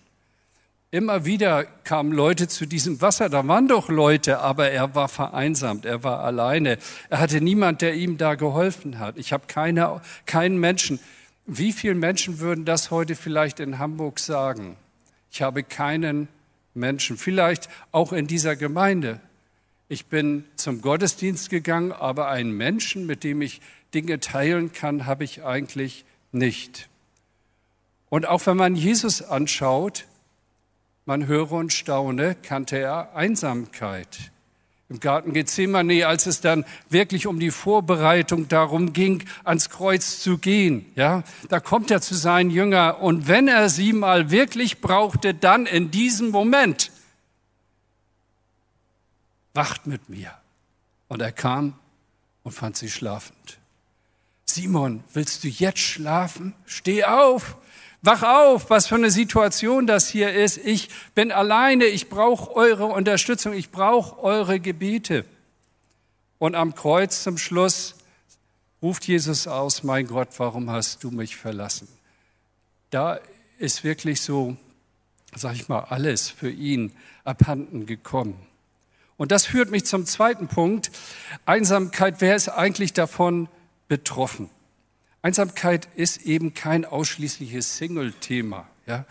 Immer 0.91 1.25
wieder 1.25 1.63
kamen 1.63 2.11
Leute 2.11 2.47
zu 2.47 2.67
diesem 2.67 3.01
Wasser, 3.01 3.29
da 3.29 3.47
waren 3.47 3.67
doch 3.67 3.89
Leute, 3.89 4.37
aber 4.37 4.69
er 4.69 4.93
war 4.93 5.09
vereinsamt, 5.09 5.85
er 5.85 6.03
war 6.03 6.19
alleine. 6.19 6.77
Er 7.09 7.19
hatte 7.19 7.41
niemand, 7.41 7.81
der 7.81 7.95
ihm 7.95 8.19
da 8.19 8.35
geholfen 8.35 8.99
hat. 8.99 9.17
Ich 9.17 9.33
habe 9.33 9.47
keine, 9.47 9.99
keinen 10.27 10.59
Menschen. 10.59 10.99
Wie 11.47 11.73
viele 11.73 11.95
Menschen 11.95 12.37
würden 12.37 12.63
das 12.63 12.91
heute 12.91 13.15
vielleicht 13.15 13.59
in 13.59 13.79
Hamburg 13.79 14.19
sagen? 14.19 14.77
Ich 15.31 15.41
habe 15.41 15.63
keinen 15.63 16.27
Menschen, 16.75 17.17
vielleicht 17.17 17.69
auch 17.91 18.13
in 18.13 18.27
dieser 18.27 18.55
Gemeinde. 18.55 19.19
Ich 19.93 20.07
bin 20.07 20.45
zum 20.55 20.81
Gottesdienst 20.81 21.51
gegangen, 21.51 21.91
aber 21.91 22.27
einen 22.27 22.51
Menschen, 22.51 23.05
mit 23.05 23.23
dem 23.23 23.43
ich 23.43 23.61
Dinge 23.93 24.19
teilen 24.19 24.73
kann, 24.73 25.05
habe 25.05 25.23
ich 25.23 25.43
eigentlich 25.43 26.03
nicht. 26.31 26.89
Und 28.09 28.27
auch 28.27 28.43
wenn 28.47 28.57
man 28.57 28.75
Jesus 28.75 29.21
anschaut, 29.21 30.07
man 31.05 31.27
höre 31.27 31.51
und 31.51 31.71
staune, 31.71 32.35
kannte 32.41 32.79
er 32.79 33.15
Einsamkeit. 33.15 34.31
Im 34.89 34.99
Garten 34.99 35.31
Gethsemane, 35.31 36.07
als 36.07 36.25
es 36.25 36.41
dann 36.41 36.65
wirklich 36.89 37.27
um 37.27 37.39
die 37.39 37.51
Vorbereitung 37.51 38.47
darum 38.47 38.93
ging, 38.93 39.23
ans 39.43 39.69
Kreuz 39.69 40.19
zu 40.21 40.39
gehen, 40.39 40.87
ja, 40.95 41.21
da 41.49 41.59
kommt 41.59 41.91
er 41.91 42.01
zu 42.01 42.15
seinen 42.15 42.49
Jüngern 42.49 42.95
und 42.95 43.27
wenn 43.27 43.47
er 43.47 43.69
sie 43.69 43.93
mal 43.93 44.31
wirklich 44.31 44.81
brauchte, 44.81 45.35
dann 45.35 45.67
in 45.67 45.91
diesem 45.91 46.31
Moment 46.31 46.91
wacht 49.53 49.87
mit 49.87 50.09
mir. 50.09 50.33
Und 51.07 51.21
er 51.21 51.31
kam 51.31 51.73
und 52.43 52.51
fand 52.51 52.77
sie 52.77 52.89
schlafend. 52.89 53.59
Simon, 54.45 55.03
willst 55.13 55.43
du 55.43 55.47
jetzt 55.47 55.79
schlafen? 55.79 56.53
Steh 56.65 57.05
auf, 57.05 57.57
wach 58.01 58.23
auf, 58.23 58.69
was 58.69 58.87
für 58.87 58.95
eine 58.95 59.11
Situation 59.11 59.87
das 59.87 60.09
hier 60.09 60.33
ist. 60.33 60.57
Ich 60.57 60.89
bin 61.15 61.31
alleine, 61.31 61.85
ich 61.85 62.09
brauche 62.09 62.53
eure 62.55 62.85
Unterstützung, 62.85 63.53
ich 63.53 63.71
brauche 63.71 64.21
eure 64.21 64.59
Gebete. 64.59 65.25
Und 66.39 66.55
am 66.55 66.75
Kreuz 66.75 67.23
zum 67.23 67.37
Schluss 67.37 67.95
ruft 68.81 69.07
Jesus 69.07 69.47
aus, 69.47 69.83
mein 69.83 70.07
Gott, 70.07 70.29
warum 70.37 70.69
hast 70.69 71.03
du 71.03 71.11
mich 71.11 71.37
verlassen? 71.37 71.87
Da 72.89 73.19
ist 73.57 73.85
wirklich 73.85 74.19
so, 74.21 74.57
sag 75.35 75.55
ich 75.55 75.69
mal, 75.69 75.85
alles 75.85 76.29
für 76.29 76.51
ihn 76.51 76.91
abhanden 77.23 77.85
gekommen. 77.85 78.35
Und 79.17 79.31
das 79.31 79.45
führt 79.45 79.71
mich 79.71 79.85
zum 79.85 80.05
zweiten 80.05 80.47
Punkt. 80.47 80.91
Einsamkeit, 81.45 82.15
wer 82.19 82.35
ist 82.35 82.49
eigentlich 82.49 82.93
davon 82.93 83.47
betroffen? 83.87 84.49
Einsamkeit 85.21 85.87
ist 85.95 86.23
eben 86.23 86.53
kein 86.53 86.83
ausschließliches 86.85 87.77
Single-Thema. 87.77 88.67
Ja? 88.85 89.05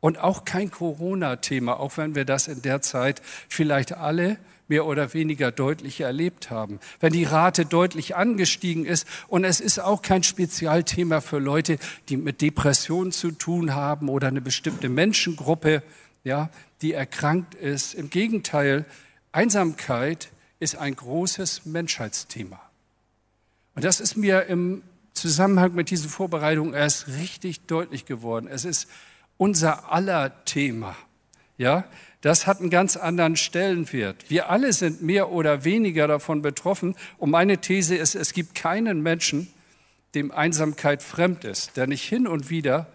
Und 0.00 0.18
auch 0.18 0.44
kein 0.44 0.70
Corona-Thema, 0.70 1.78
auch 1.78 1.96
wenn 1.96 2.14
wir 2.14 2.24
das 2.24 2.48
in 2.48 2.62
der 2.62 2.80
Zeit 2.80 3.20
vielleicht 3.48 3.92
alle 3.92 4.38
mehr 4.68 4.86
oder 4.86 5.12
weniger 5.14 5.50
deutlich 5.50 6.00
erlebt 6.00 6.50
haben. 6.50 6.78
Wenn 7.00 7.12
die 7.12 7.24
Rate 7.24 7.64
deutlich 7.64 8.16
angestiegen 8.16 8.84
ist 8.84 9.06
und 9.26 9.44
es 9.44 9.60
ist 9.60 9.78
auch 9.78 10.02
kein 10.02 10.22
Spezialthema 10.22 11.20
für 11.20 11.38
Leute, 11.38 11.78
die 12.08 12.16
mit 12.16 12.42
Depressionen 12.42 13.10
zu 13.10 13.32
tun 13.32 13.74
haben 13.74 14.08
oder 14.08 14.28
eine 14.28 14.40
bestimmte 14.40 14.88
Menschengruppe, 14.88 15.82
ja, 16.22 16.50
die 16.82 16.92
erkrankt 16.92 17.54
ist. 17.54 17.94
Im 17.94 18.10
Gegenteil, 18.10 18.84
Einsamkeit 19.32 20.30
ist 20.60 20.76
ein 20.76 20.96
großes 20.96 21.66
Menschheitsthema. 21.66 22.60
Und 23.74 23.84
das 23.84 24.00
ist 24.00 24.16
mir 24.16 24.46
im 24.46 24.82
Zusammenhang 25.12 25.74
mit 25.74 25.90
diesen 25.90 26.08
Vorbereitungen 26.08 26.74
erst 26.74 27.08
richtig 27.08 27.66
deutlich 27.66 28.06
geworden. 28.06 28.48
Es 28.48 28.64
ist 28.64 28.88
unser 29.36 29.92
aller 29.92 30.44
Thema. 30.44 30.96
Ja, 31.56 31.84
das 32.20 32.46
hat 32.46 32.60
einen 32.60 32.70
ganz 32.70 32.96
anderen 32.96 33.36
Stellenwert. 33.36 34.28
Wir 34.28 34.50
alle 34.50 34.72
sind 34.72 35.02
mehr 35.02 35.30
oder 35.30 35.64
weniger 35.64 36.06
davon 36.06 36.42
betroffen. 36.42 36.96
Und 37.18 37.30
meine 37.30 37.58
These 37.58 37.96
ist, 37.96 38.14
es 38.14 38.32
gibt 38.32 38.54
keinen 38.54 39.02
Menschen, 39.02 39.52
dem 40.14 40.30
Einsamkeit 40.30 41.02
fremd 41.02 41.44
ist, 41.44 41.76
der 41.76 41.86
nicht 41.86 42.08
hin 42.08 42.26
und 42.26 42.48
wieder 42.50 42.86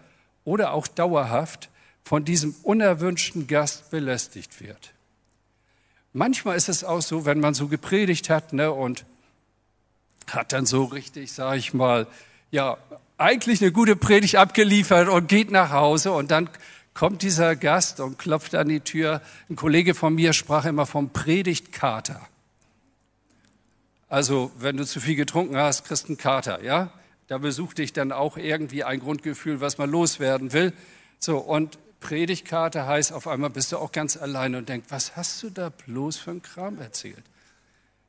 oder 0.44 0.72
auch 0.72 0.86
dauerhaft 0.86 1.70
von 2.02 2.24
diesem 2.24 2.54
unerwünschten 2.62 3.46
Gast 3.46 3.90
belästigt 3.90 4.60
wird. 4.60 4.93
Manchmal 6.16 6.56
ist 6.56 6.68
es 6.68 6.84
auch 6.84 7.02
so, 7.02 7.26
wenn 7.26 7.40
man 7.40 7.54
so 7.54 7.66
gepredigt 7.66 8.30
hat 8.30 8.52
ne, 8.52 8.70
und 8.70 9.04
hat 10.30 10.52
dann 10.52 10.64
so 10.64 10.84
richtig, 10.84 11.32
sage 11.32 11.58
ich 11.58 11.74
mal, 11.74 12.06
ja, 12.52 12.78
eigentlich 13.18 13.60
eine 13.60 13.72
gute 13.72 13.96
Predigt 13.96 14.36
abgeliefert 14.36 15.08
und 15.08 15.28
geht 15.28 15.50
nach 15.50 15.70
Hause 15.70 16.12
und 16.12 16.30
dann 16.30 16.48
kommt 16.94 17.22
dieser 17.22 17.56
Gast 17.56 17.98
und 17.98 18.16
klopft 18.16 18.54
an 18.54 18.68
die 18.68 18.78
Tür. 18.78 19.22
Ein 19.50 19.56
Kollege 19.56 19.92
von 19.92 20.14
mir 20.14 20.32
sprach 20.32 20.66
immer 20.66 20.86
vom 20.86 21.10
Predigtkater. 21.10 22.20
Also, 24.08 24.52
wenn 24.56 24.76
du 24.76 24.86
zu 24.86 25.00
viel 25.00 25.16
getrunken 25.16 25.56
hast, 25.56 25.84
kriegst 25.84 26.06
einen 26.06 26.16
Kater, 26.16 26.62
ja? 26.62 26.92
Da 27.26 27.38
besucht 27.38 27.78
dich 27.78 27.92
dann 27.92 28.12
auch 28.12 28.36
irgendwie 28.36 28.84
ein 28.84 29.00
Grundgefühl, 29.00 29.60
was 29.60 29.78
man 29.78 29.90
loswerden 29.90 30.52
will. 30.52 30.72
So, 31.18 31.38
und 31.38 31.76
Predigtkarte 32.04 32.86
heißt, 32.86 33.12
auf 33.12 33.26
einmal 33.26 33.50
bist 33.50 33.72
du 33.72 33.78
auch 33.78 33.90
ganz 33.90 34.16
alleine 34.16 34.58
und 34.58 34.68
denkst, 34.68 34.86
was 34.90 35.16
hast 35.16 35.42
du 35.42 35.50
da 35.50 35.70
bloß 35.70 36.18
für 36.18 36.32
einen 36.32 36.42
Kram 36.42 36.78
erzählt? 36.78 37.22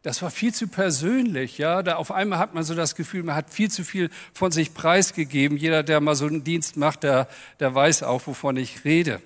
Das 0.03 0.21
war 0.21 0.29
viel 0.29 0.53
zu 0.53 0.67
persönlich, 0.67 1.57
ja. 1.57 1.81
Da 1.81 1.95
auf 1.95 2.11
einmal 2.11 2.37
hat 2.37 2.53
man 2.53 2.63
so 2.63 2.75
das 2.75 2.95
Gefühl, 2.95 3.23
man 3.23 3.35
hat 3.35 3.49
viel 3.49 3.71
zu 3.71 3.83
viel 3.83 4.11
von 4.33 4.51
sich 4.51 4.73
preisgegeben. 4.73 5.57
Jeder, 5.57 5.81
der 5.81 6.01
mal 6.01 6.13
so 6.13 6.27
einen 6.27 6.43
Dienst 6.43 6.77
macht, 6.77 7.03
der, 7.03 7.27
der 7.59 7.73
weiß 7.73 8.03
auch, 8.03 8.27
wovon 8.27 8.57
ich 8.57 8.83
rede. 8.83 9.21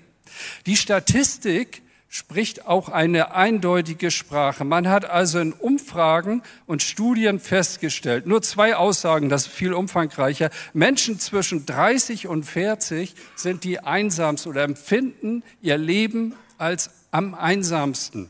Die 0.66 0.76
Statistik 0.76 1.82
spricht 2.12 2.66
auch 2.66 2.88
eine 2.88 3.34
eindeutige 3.34 4.10
Sprache. 4.10 4.64
Man 4.64 4.88
hat 4.88 5.04
also 5.04 5.38
in 5.38 5.52
Umfragen 5.52 6.42
und 6.66 6.82
Studien 6.82 7.38
festgestellt, 7.38 8.26
nur 8.26 8.42
zwei 8.42 8.74
Aussagen, 8.74 9.28
das 9.28 9.46
ist 9.46 9.52
viel 9.52 9.72
umfangreicher, 9.72 10.50
Menschen 10.72 11.20
zwischen 11.20 11.66
30 11.66 12.26
und 12.26 12.42
40 12.42 13.14
sind 13.36 13.62
die 13.62 13.78
einsamsten 13.78 14.50
oder 14.50 14.64
empfinden 14.64 15.44
ihr 15.62 15.78
Leben 15.78 16.34
als 16.58 16.90
am 17.12 17.36
einsamsten. 17.36 18.28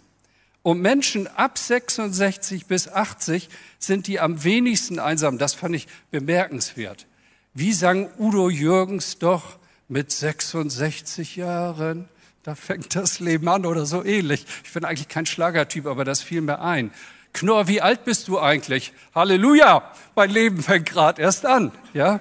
Und 0.62 0.82
Menschen 0.82 1.26
ab 1.26 1.56
66 1.56 2.66
bis 2.66 2.86
80 2.86 3.48
sind 3.78 4.06
die 4.08 4.20
am 4.20 4.44
wenigsten 4.44 4.98
einsam. 4.98 5.38
Das 5.38 5.54
fand 5.54 5.74
ich 5.74 5.88
bemerkenswert. 6.10 7.06
Wie 7.54 7.72
sang 7.72 8.10
Udo 8.18 8.50
Jürgens 8.50 9.16
doch 9.18 9.58
mit 9.88 10.12
66 10.12 11.36
Jahren? 11.36 12.10
Da 12.42 12.54
fängt 12.54 12.96
das 12.96 13.20
Leben 13.20 13.48
an 13.48 13.66
oder 13.66 13.84
so 13.84 14.04
ähnlich. 14.04 14.46
Ich 14.64 14.72
bin 14.72 14.84
eigentlich 14.84 15.08
kein 15.08 15.26
Schlagertyp, 15.26 15.86
aber 15.86 16.04
das 16.04 16.22
fiel 16.22 16.40
mir 16.40 16.60
ein. 16.60 16.90
Knorr, 17.32 17.68
wie 17.68 17.80
alt 17.80 18.04
bist 18.04 18.28
du 18.28 18.40
eigentlich? 18.40 18.92
Halleluja, 19.14 19.90
mein 20.16 20.30
Leben 20.30 20.62
fängt 20.62 20.86
gerade 20.86 21.22
erst 21.22 21.46
an, 21.46 21.72
ja? 21.92 22.20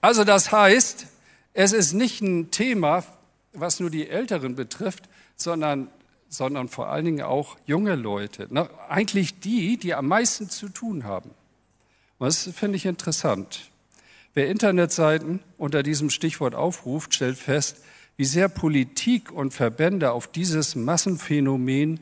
Also 0.00 0.24
das 0.24 0.52
heißt, 0.52 1.06
es 1.54 1.72
ist 1.72 1.94
nicht 1.94 2.20
ein 2.20 2.50
Thema, 2.50 3.04
was 3.54 3.80
nur 3.80 3.88
die 3.88 4.08
Älteren 4.08 4.54
betrifft, 4.54 5.04
sondern, 5.36 5.88
sondern 6.28 6.68
vor 6.68 6.88
allen 6.88 7.06
Dingen 7.06 7.22
auch 7.22 7.56
junge 7.64 7.94
Leute. 7.94 8.52
Ne? 8.52 8.68
Eigentlich 8.88 9.40
die, 9.40 9.78
die 9.78 9.94
am 9.94 10.08
meisten 10.08 10.50
zu 10.50 10.68
tun 10.68 11.04
haben. 11.04 11.30
Und 12.18 12.26
das 12.26 12.50
finde 12.54 12.76
ich 12.76 12.84
interessant. 12.84 13.70
Wer 14.34 14.48
Internetseiten 14.48 15.40
unter 15.58 15.84
diesem 15.84 16.10
Stichwort 16.10 16.56
aufruft, 16.56 17.14
stellt 17.14 17.38
fest, 17.38 17.84
wie 18.16 18.24
sehr 18.24 18.48
Politik 18.48 19.30
und 19.30 19.52
Verbände 19.52 20.10
auf 20.10 20.26
dieses 20.26 20.74
Massenphänomen 20.74 22.00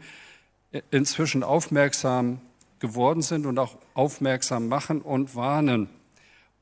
inzwischen 0.90 1.42
aufmerksam 1.42 2.40
geworden 2.78 3.20
sind 3.20 3.44
und 3.44 3.58
auch 3.58 3.76
aufmerksam 3.92 4.68
machen 4.68 5.02
und 5.02 5.36
warnen. 5.36 5.90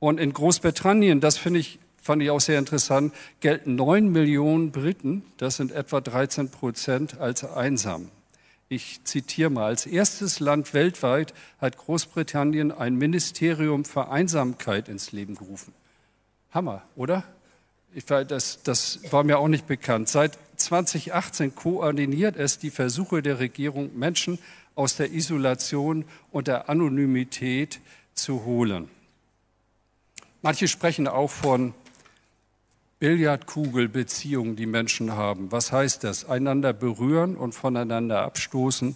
Und 0.01 0.19
in 0.19 0.33
Großbritannien, 0.33 1.21
das 1.21 1.39
finde 1.39 1.61
ich, 1.61 1.79
fand 2.03 2.23
ich 2.23 2.31
auch 2.31 2.41
sehr 2.41 2.59
interessant, 2.59 3.15
gelten 3.39 3.77
neun 3.77 4.11
Millionen 4.11 4.73
Briten, 4.73 5.23
das 5.37 5.57
sind 5.57 5.71
etwa 5.71 6.01
13 6.01 6.51
Prozent, 6.51 7.21
als 7.21 7.45
einsam. 7.45 8.11
Ich 8.73 9.03
zitiere 9.03 9.51
mal, 9.51 9.65
als 9.65 9.85
erstes 9.85 10.39
Land 10.39 10.75
weltweit 10.75 11.35
hat 11.61 11.77
Großbritannien 11.77 12.71
ein 12.71 12.95
Ministerium 12.95 13.85
für 13.85 14.11
Einsamkeit 14.11 14.89
ins 14.89 15.11
Leben 15.11 15.35
gerufen. 15.35 15.75
Hammer, 16.53 16.85
oder? 16.95 17.25
Ich, 17.93 18.05
das, 18.05 18.63
das 18.63 19.01
war 19.11 19.25
mir 19.25 19.41
auch 19.41 19.49
nicht 19.49 19.67
bekannt. 19.67 20.09
Seit 20.09 20.39
2018 20.55 21.57
koordiniert 21.57 22.37
es 22.37 22.61
die 22.61 22.71
Versuche 22.71 23.23
der 23.23 23.41
Regierung, 23.41 23.99
Menschen 23.99 24.39
aus 24.77 24.95
der 24.95 25.11
Isolation 25.11 26.05
und 26.31 26.47
der 26.47 26.69
Anonymität 26.69 27.81
zu 28.15 28.45
holen. 28.45 28.89
Manche 30.43 30.69
sprechen 30.69 31.09
auch 31.09 31.31
von 31.31 31.75
Billardkugelbeziehungen, 33.01 34.57
die 34.57 34.67
Menschen 34.67 35.13
haben. 35.17 35.51
Was 35.51 35.73
heißt 35.73 36.05
das? 36.05 36.29
Einander 36.29 36.73
berühren 36.75 37.35
und 37.35 37.55
voneinander 37.55 38.23
abstoßen, 38.23 38.95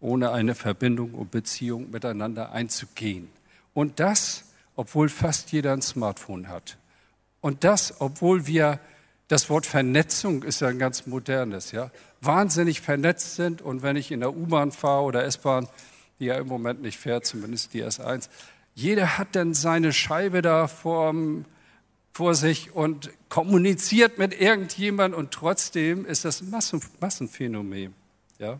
ohne 0.00 0.30
eine 0.30 0.54
Verbindung 0.54 1.14
und 1.14 1.32
Beziehung 1.32 1.90
miteinander 1.90 2.52
einzugehen. 2.52 3.28
Und 3.74 4.00
das, 4.00 4.44
obwohl 4.76 5.08
fast 5.08 5.52
jeder 5.52 5.72
ein 5.72 5.82
Smartphone 5.82 6.48
hat. 6.48 6.78
Und 7.40 7.64
das, 7.64 8.00
obwohl 8.00 8.46
wir, 8.46 8.78
das 9.26 9.50
Wort 9.50 9.66
Vernetzung 9.66 10.44
ist 10.44 10.60
ja 10.60 10.68
ein 10.68 10.78
ganz 10.78 11.06
modernes, 11.06 11.72
ja, 11.72 11.90
wahnsinnig 12.20 12.80
vernetzt 12.80 13.34
sind. 13.34 13.62
Und 13.62 13.82
wenn 13.82 13.96
ich 13.96 14.12
in 14.12 14.20
der 14.20 14.34
U-Bahn 14.34 14.70
fahre 14.70 15.02
oder 15.02 15.24
S-Bahn, 15.24 15.68
die 16.20 16.26
ja 16.26 16.36
im 16.36 16.46
Moment 16.46 16.82
nicht 16.82 16.98
fährt, 16.98 17.26
zumindest 17.26 17.74
die 17.74 17.84
S1, 17.84 18.28
jeder 18.74 19.18
hat 19.18 19.34
dann 19.34 19.54
seine 19.54 19.92
Scheibe 19.92 20.40
da 20.40 20.68
vorm, 20.68 21.46
vor 22.12 22.34
sich 22.34 22.74
und 22.74 23.10
kommuniziert 23.28 24.18
mit 24.18 24.38
irgendjemand 24.38 25.14
und 25.14 25.30
trotzdem 25.30 26.04
ist 26.04 26.24
das 26.24 26.40
ein 26.40 26.50
Massen, 26.50 26.80
Massenphänomen. 27.00 27.94
Ja? 28.38 28.58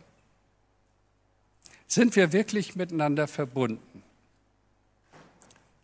Sind 1.87 2.15
wir 2.15 2.31
wirklich 2.31 2.75
miteinander 2.75 3.27
verbunden? 3.27 4.03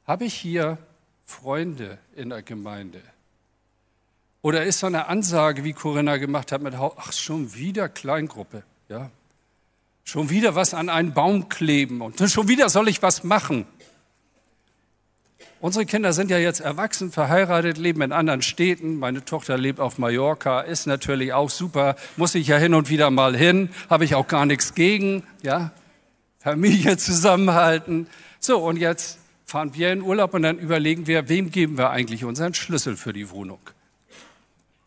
Habe 0.06 0.24
ich 0.24 0.34
hier 0.34 0.78
Freunde 1.26 2.00
in 2.16 2.30
der 2.30 2.42
Gemeinde? 2.42 3.02
Oder 4.42 4.64
ist 4.64 4.80
so 4.80 4.88
eine 4.88 5.08
Ansage, 5.08 5.66
wie 5.66 5.74
Corinna 5.74 6.16
gemacht 6.16 6.54
hat, 6.54 6.62
mit, 6.62 6.76
ach, 6.76 7.12
schon 7.12 7.54
wieder 7.54 7.90
Kleingruppe, 7.90 8.64
ja? 8.88 9.12
Schon 10.06 10.30
wieder 10.30 10.56
was 10.56 10.74
an 10.74 10.88
einen 10.88 11.14
Baum 11.14 11.50
kleben 11.50 12.00
und 12.02 12.18
schon 12.32 12.48
wieder 12.48 12.70
soll 12.70 12.88
ich 12.88 13.02
was 13.02 13.26
machen. 13.26 13.66
Unsere 15.60 15.88
Kinder 15.88 16.14
sind 16.14 16.30
ja 16.30 16.38
jetzt 16.38 16.60
erwachsen, 16.60 17.12
verheiratet, 17.12 17.78
leben 17.78 18.02
in 18.04 18.12
anderen 18.12 18.44
Städten. 18.44 19.00
Meine 19.00 19.26
Tochter 19.26 19.58
lebt 19.58 19.80
auf 19.80 19.98
Mallorca, 19.98 20.62
ist 20.62 20.86
natürlich 20.86 21.34
auch 21.34 21.50
super, 21.50 21.96
muss 22.16 22.36
ich 22.36 22.48
ja 22.48 22.58
hin 22.58 22.76
und 22.76 22.90
wieder 22.90 23.10
mal 23.10 23.36
hin, 23.36 23.70
habe 23.90 24.06
ich 24.06 24.14
auch 24.14 24.28
gar 24.28 24.46
nichts 24.46 24.76
gegen, 24.76 25.24
ja? 25.42 25.72
Familie 26.40 26.98
zusammenhalten. 26.98 28.08
So, 28.40 28.60
und 28.60 28.78
jetzt 28.78 29.18
fahren 29.46 29.74
wir 29.74 29.92
in 29.92 30.04
Urlaub 30.04 30.36
und 30.36 30.44
dann 30.44 30.60
überlegen 30.60 31.08
wir, 31.08 31.28
wem 31.28 31.50
geben 31.50 31.78
wir 31.78 31.90
eigentlich 31.90 32.24
unseren 32.24 32.54
Schlüssel 32.54 32.96
für 32.96 33.14
die 33.14 33.32
Wohnung? 33.32 33.60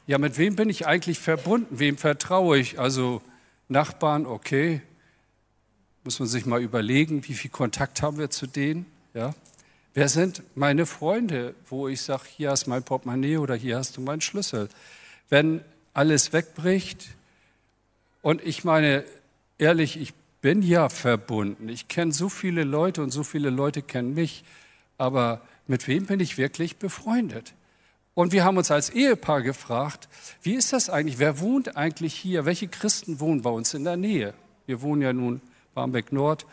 Ja, 0.06 0.18
mit 0.18 0.38
wem 0.38 0.54
bin 0.54 0.68
ich 0.70 0.86
eigentlich 0.86 1.18
verbunden? 1.18 1.78
Wem 1.80 1.96
vertraue 1.96 2.58
ich? 2.58 2.78
Also 2.78 3.22
Nachbarn, 3.68 4.24
okay. 4.24 4.82
Muss 6.04 6.18
man 6.20 6.28
sich 6.28 6.46
mal 6.46 6.62
überlegen, 6.62 7.26
wie 7.26 7.34
viel 7.34 7.50
Kontakt 7.50 8.02
haben 8.02 8.18
wir 8.18 8.30
zu 8.30 8.46
denen? 8.46 8.86
Ja. 9.14 9.34
Wer 9.92 10.08
sind 10.08 10.42
meine 10.54 10.86
Freunde, 10.86 11.54
wo 11.68 11.88
ich 11.88 12.00
sage, 12.02 12.22
hier 12.36 12.50
hast 12.50 12.66
mein 12.66 12.84
Portemonnaie 12.84 13.38
oder 13.38 13.54
hier 13.54 13.76
hast 13.76 13.96
du 13.96 14.00
meinen 14.00 14.20
Schlüssel? 14.20 14.68
Wenn 15.28 15.62
alles 15.94 16.32
wegbricht 16.32 17.08
und 18.22 18.42
ich 18.44 18.64
meine, 18.64 19.04
ehrlich, 19.58 20.00
ich 20.00 20.14
bin 20.40 20.62
ja 20.62 20.88
verbunden. 20.88 21.68
Ich 21.68 21.88
kenne 21.88 22.12
so 22.12 22.28
viele 22.28 22.64
Leute 22.64 23.02
und 23.02 23.10
so 23.10 23.24
viele 23.24 23.50
Leute 23.50 23.82
kennen 23.82 24.14
mich. 24.14 24.44
Aber 24.98 25.40
mit 25.66 25.86
wem 25.88 26.06
bin 26.06 26.20
ich 26.20 26.38
wirklich 26.38 26.76
befreundet? 26.76 27.54
Und 28.14 28.32
wir 28.32 28.44
haben 28.44 28.56
uns 28.56 28.70
als 28.70 28.90
Ehepaar 28.90 29.42
gefragt, 29.42 30.08
wie 30.42 30.54
ist 30.54 30.72
das 30.72 30.90
eigentlich? 30.90 31.18
Wer 31.18 31.40
wohnt 31.40 31.76
eigentlich 31.76 32.14
hier? 32.14 32.44
Welche 32.44 32.68
Christen 32.68 33.20
wohnen 33.20 33.42
bei 33.42 33.50
uns 33.50 33.74
in 33.74 33.84
der 33.84 33.96
Nähe? 33.96 34.34
Wir 34.66 34.82
wohnen 34.82 35.02
ja 35.02 35.12
nun 35.12 35.40
Barmbek 35.74 36.12
Nord. 36.12 36.46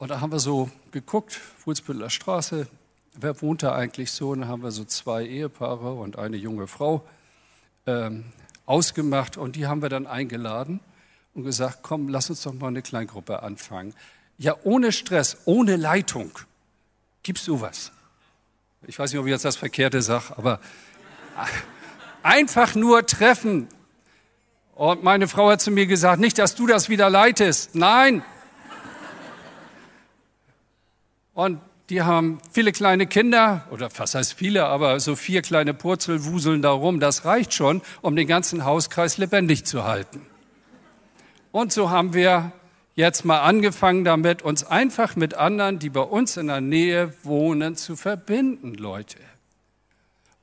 Und 0.00 0.08
da 0.10 0.22
haben 0.22 0.32
wir 0.32 0.38
so 0.38 0.70
geguckt, 0.92 1.34
Fuhlsbütteler 1.34 2.08
Straße, 2.08 2.66
wer 3.12 3.42
wohnt 3.42 3.62
da 3.62 3.74
eigentlich 3.74 4.12
so? 4.12 4.30
Und 4.30 4.40
dann 4.40 4.48
haben 4.48 4.62
wir 4.62 4.70
so 4.70 4.86
zwei 4.86 5.26
Ehepaare 5.26 5.92
und 5.92 6.18
eine 6.18 6.38
junge 6.38 6.66
Frau 6.68 7.06
ähm, 7.86 8.24
ausgemacht 8.64 9.36
und 9.36 9.56
die 9.56 9.66
haben 9.66 9.82
wir 9.82 9.90
dann 9.90 10.06
eingeladen 10.06 10.80
und 11.34 11.44
gesagt, 11.44 11.80
komm, 11.82 12.08
lass 12.08 12.30
uns 12.30 12.42
doch 12.42 12.54
mal 12.54 12.68
eine 12.68 12.80
Kleingruppe 12.80 13.42
anfangen. 13.42 13.92
Ja, 14.38 14.56
ohne 14.64 14.90
Stress, 14.90 15.36
ohne 15.44 15.76
Leitung. 15.76 16.30
Gibst 17.22 17.46
du 17.46 17.60
was? 17.60 17.92
Ich 18.86 18.98
weiß 18.98 19.12
nicht, 19.12 19.20
ob 19.20 19.26
ich 19.26 19.32
jetzt 19.32 19.44
das 19.44 19.56
Verkehrte 19.56 20.00
sage, 20.00 20.32
aber 20.34 20.60
einfach 22.22 22.74
nur 22.74 23.04
treffen. 23.04 23.68
Und 24.74 25.02
meine 25.02 25.28
Frau 25.28 25.50
hat 25.50 25.60
zu 25.60 25.70
mir 25.70 25.84
gesagt, 25.84 26.22
nicht, 26.22 26.38
dass 26.38 26.54
du 26.54 26.66
das 26.66 26.88
wieder 26.88 27.10
leitest. 27.10 27.74
Nein. 27.74 28.22
Und 31.40 31.58
die 31.88 32.02
haben 32.02 32.38
viele 32.52 32.70
kleine 32.70 33.06
Kinder, 33.06 33.66
oder 33.70 33.88
was 33.96 34.14
heißt 34.14 34.34
viele, 34.34 34.66
aber 34.66 35.00
so 35.00 35.16
vier 35.16 35.40
kleine 35.40 35.72
Purzel 35.72 36.26
wuseln 36.26 36.60
da 36.60 36.70
rum. 36.70 37.00
Das 37.00 37.24
reicht 37.24 37.54
schon, 37.54 37.80
um 38.02 38.14
den 38.14 38.28
ganzen 38.28 38.66
Hauskreis 38.66 39.16
lebendig 39.16 39.64
zu 39.64 39.84
halten. 39.84 40.20
Und 41.50 41.72
so 41.72 41.88
haben 41.88 42.12
wir 42.12 42.52
jetzt 42.94 43.24
mal 43.24 43.40
angefangen 43.40 44.04
damit, 44.04 44.42
uns 44.42 44.64
einfach 44.64 45.16
mit 45.16 45.32
anderen, 45.32 45.78
die 45.78 45.88
bei 45.88 46.02
uns 46.02 46.36
in 46.36 46.48
der 46.48 46.60
Nähe 46.60 47.14
wohnen, 47.22 47.74
zu 47.74 47.96
verbinden, 47.96 48.74
Leute. 48.74 49.16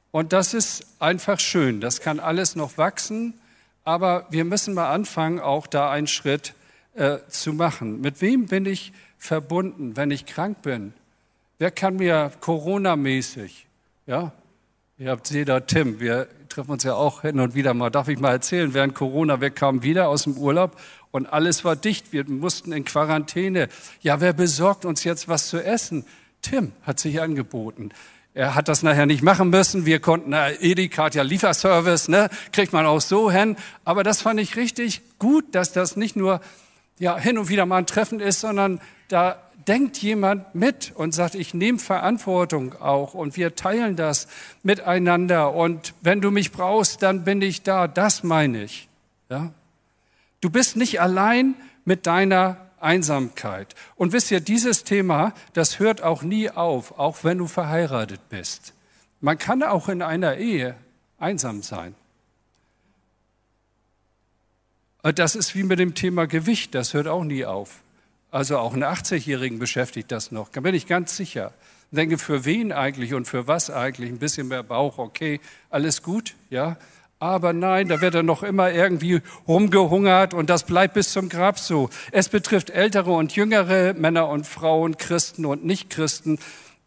Und 0.09 0.33
das 0.33 0.55
ist 0.55 0.83
einfach 0.97 1.39
schön. 1.39 1.79
Das 1.79 2.01
kann 2.01 2.19
alles 2.19 2.55
noch 2.55 2.79
wachsen, 2.79 3.35
aber 3.83 4.25
wir 4.31 4.45
müssen 4.45 4.73
mal 4.73 4.91
anfangen, 4.91 5.39
auch 5.41 5.67
da 5.67 5.91
einen 5.91 6.07
Schritt 6.07 6.55
äh, 6.95 7.19
zu 7.27 7.53
machen. 7.53 8.01
Mit 8.01 8.19
wem 8.19 8.47
bin 8.47 8.65
ich 8.65 8.93
verbunden, 9.17 9.95
wenn 9.97 10.11
ich 10.11 10.25
krank 10.25 10.61
bin? 10.61 10.93
Wer 11.59 11.71
kann 11.71 11.95
mir 11.95 12.31
Corona-mäßig, 12.39 13.65
ja, 14.05 14.31
Ihr 14.99 15.11
habt 15.11 15.31
da 15.47 15.59
Tim, 15.59 15.99
wir 15.99 16.27
treffen 16.49 16.71
uns 16.71 16.83
ja 16.83 16.95
auch 16.95 17.21
hin 17.21 17.39
und 17.39 17.53
wieder 17.53 17.75
mal. 17.75 17.91
Darf 17.91 18.07
ich 18.07 18.17
mal 18.17 18.31
erzählen, 18.31 18.73
während 18.73 18.95
Corona, 18.95 19.41
wir 19.41 19.51
kamen 19.51 19.83
wieder 19.83 20.07
aus 20.07 20.23
dem 20.23 20.35
Urlaub 20.39 20.75
und 21.11 21.27
alles 21.27 21.63
war 21.63 21.75
dicht. 21.75 22.13
Wir 22.13 22.27
mussten 22.27 22.71
in 22.71 22.83
Quarantäne. 22.83 23.69
Ja, 24.01 24.21
wer 24.21 24.33
besorgt 24.33 24.85
uns 24.85 25.03
jetzt 25.03 25.27
was 25.27 25.49
zu 25.49 25.63
essen? 25.63 26.03
Tim 26.41 26.71
hat 26.81 26.99
sich 26.99 27.21
angeboten. 27.21 27.91
Er 28.33 28.55
hat 28.55 28.69
das 28.69 28.81
nachher 28.81 29.05
nicht 29.05 29.21
machen 29.21 29.51
müssen. 29.51 29.85
Wir 29.85 29.99
konnten, 29.99 30.31
na, 30.31 30.49
Edeka 30.49 31.09
ja 31.09 31.21
Lieferservice, 31.21 32.07
ne? 32.07 32.29
Kriegt 32.51 32.73
man 32.73 32.87
auch 32.87 33.01
so 33.01 33.29
hin. 33.29 33.55
Aber 33.85 34.01
das 34.01 34.23
fand 34.23 34.39
ich 34.39 34.55
richtig 34.55 35.03
gut, 35.19 35.53
dass 35.53 35.73
das 35.73 35.95
nicht 35.95 36.15
nur, 36.15 36.41
ja, 36.99 37.17
hin 37.17 37.37
und 37.37 37.49
wieder 37.49 37.65
mal 37.65 37.77
ein 37.77 37.85
Treffen 37.85 38.19
ist, 38.19 38.41
sondern 38.41 38.79
da 39.07 39.41
denkt 39.67 39.97
jemand 39.97 40.55
mit 40.55 40.93
und 40.95 41.13
sagt, 41.13 41.35
ich 41.35 41.53
nehme 41.53 41.79
Verantwortung 41.79 42.73
auch 42.79 43.13
und 43.13 43.35
wir 43.35 43.55
teilen 43.55 43.95
das 43.95 44.27
miteinander 44.63 45.53
und 45.53 45.93
wenn 46.01 46.21
du 46.21 46.31
mich 46.31 46.51
brauchst, 46.51 47.03
dann 47.03 47.23
bin 47.23 47.41
ich 47.41 47.63
da. 47.63 47.87
Das 47.87 48.23
meine 48.23 48.63
ich. 48.63 48.87
Ja? 49.29 49.51
Du 50.39 50.49
bist 50.49 50.77
nicht 50.77 51.01
allein 51.01 51.55
mit 51.83 52.07
deiner 52.07 52.57
Einsamkeit. 52.79 53.75
Und 53.95 54.13
wisst 54.13 54.31
ihr, 54.31 54.39
dieses 54.39 54.83
Thema, 54.83 55.33
das 55.53 55.79
hört 55.79 56.03
auch 56.03 56.21
nie 56.21 56.49
auf, 56.49 56.97
auch 56.99 57.23
wenn 57.23 57.39
du 57.39 57.47
verheiratet 57.47 58.21
bist. 58.29 58.73
Man 59.19 59.37
kann 59.37 59.63
auch 59.63 59.89
in 59.89 60.01
einer 60.01 60.37
Ehe 60.37 60.75
einsam 61.17 61.63
sein. 61.63 61.95
Das 65.15 65.35
ist 65.35 65.55
wie 65.55 65.63
mit 65.63 65.79
dem 65.79 65.93
Thema 65.93 66.27
Gewicht, 66.27 66.75
das 66.75 66.93
hört 66.93 67.07
auch 67.07 67.23
nie 67.23 67.45
auf. 67.45 67.81
Also 68.31 68.57
auch 68.57 68.73
einen 68.73 68.83
80-Jährigen 68.83 69.59
beschäftigt 69.59 70.11
das 70.11 70.31
noch, 70.31 70.49
da 70.49 70.61
bin 70.61 70.75
ich 70.75 70.87
ganz 70.87 71.15
sicher. 71.15 71.53
Ich 71.91 71.95
denke, 71.95 72.17
für 72.17 72.43
wen 72.43 72.73
eigentlich 72.73 73.13
und 73.13 73.25
für 73.25 73.47
was 73.47 73.69
eigentlich? 73.69 74.09
Ein 74.09 74.17
bisschen 74.17 74.49
mehr 74.49 74.63
Bauch, 74.63 74.97
okay, 74.97 75.39
alles 75.69 76.03
gut, 76.03 76.35
ja. 76.49 76.75
Aber 77.19 77.53
nein, 77.53 77.87
da 77.87 78.01
wird 78.01 78.15
er 78.15 78.23
noch 78.23 78.43
immer 78.43 78.71
irgendwie 78.71 79.21
rumgehungert 79.47 80.33
und 80.33 80.49
das 80.49 80.65
bleibt 80.65 80.95
bis 80.95 81.13
zum 81.13 81.29
Grab 81.29 81.57
so. 81.57 81.89
Es 82.11 82.27
betrifft 82.29 82.69
ältere 82.69 83.11
und 83.11 83.35
jüngere 83.35 83.93
Männer 83.93 84.27
und 84.27 84.45
Frauen, 84.45 84.97
Christen 84.97 85.45
und 85.45 85.65
Nichtchristen. 85.65 86.37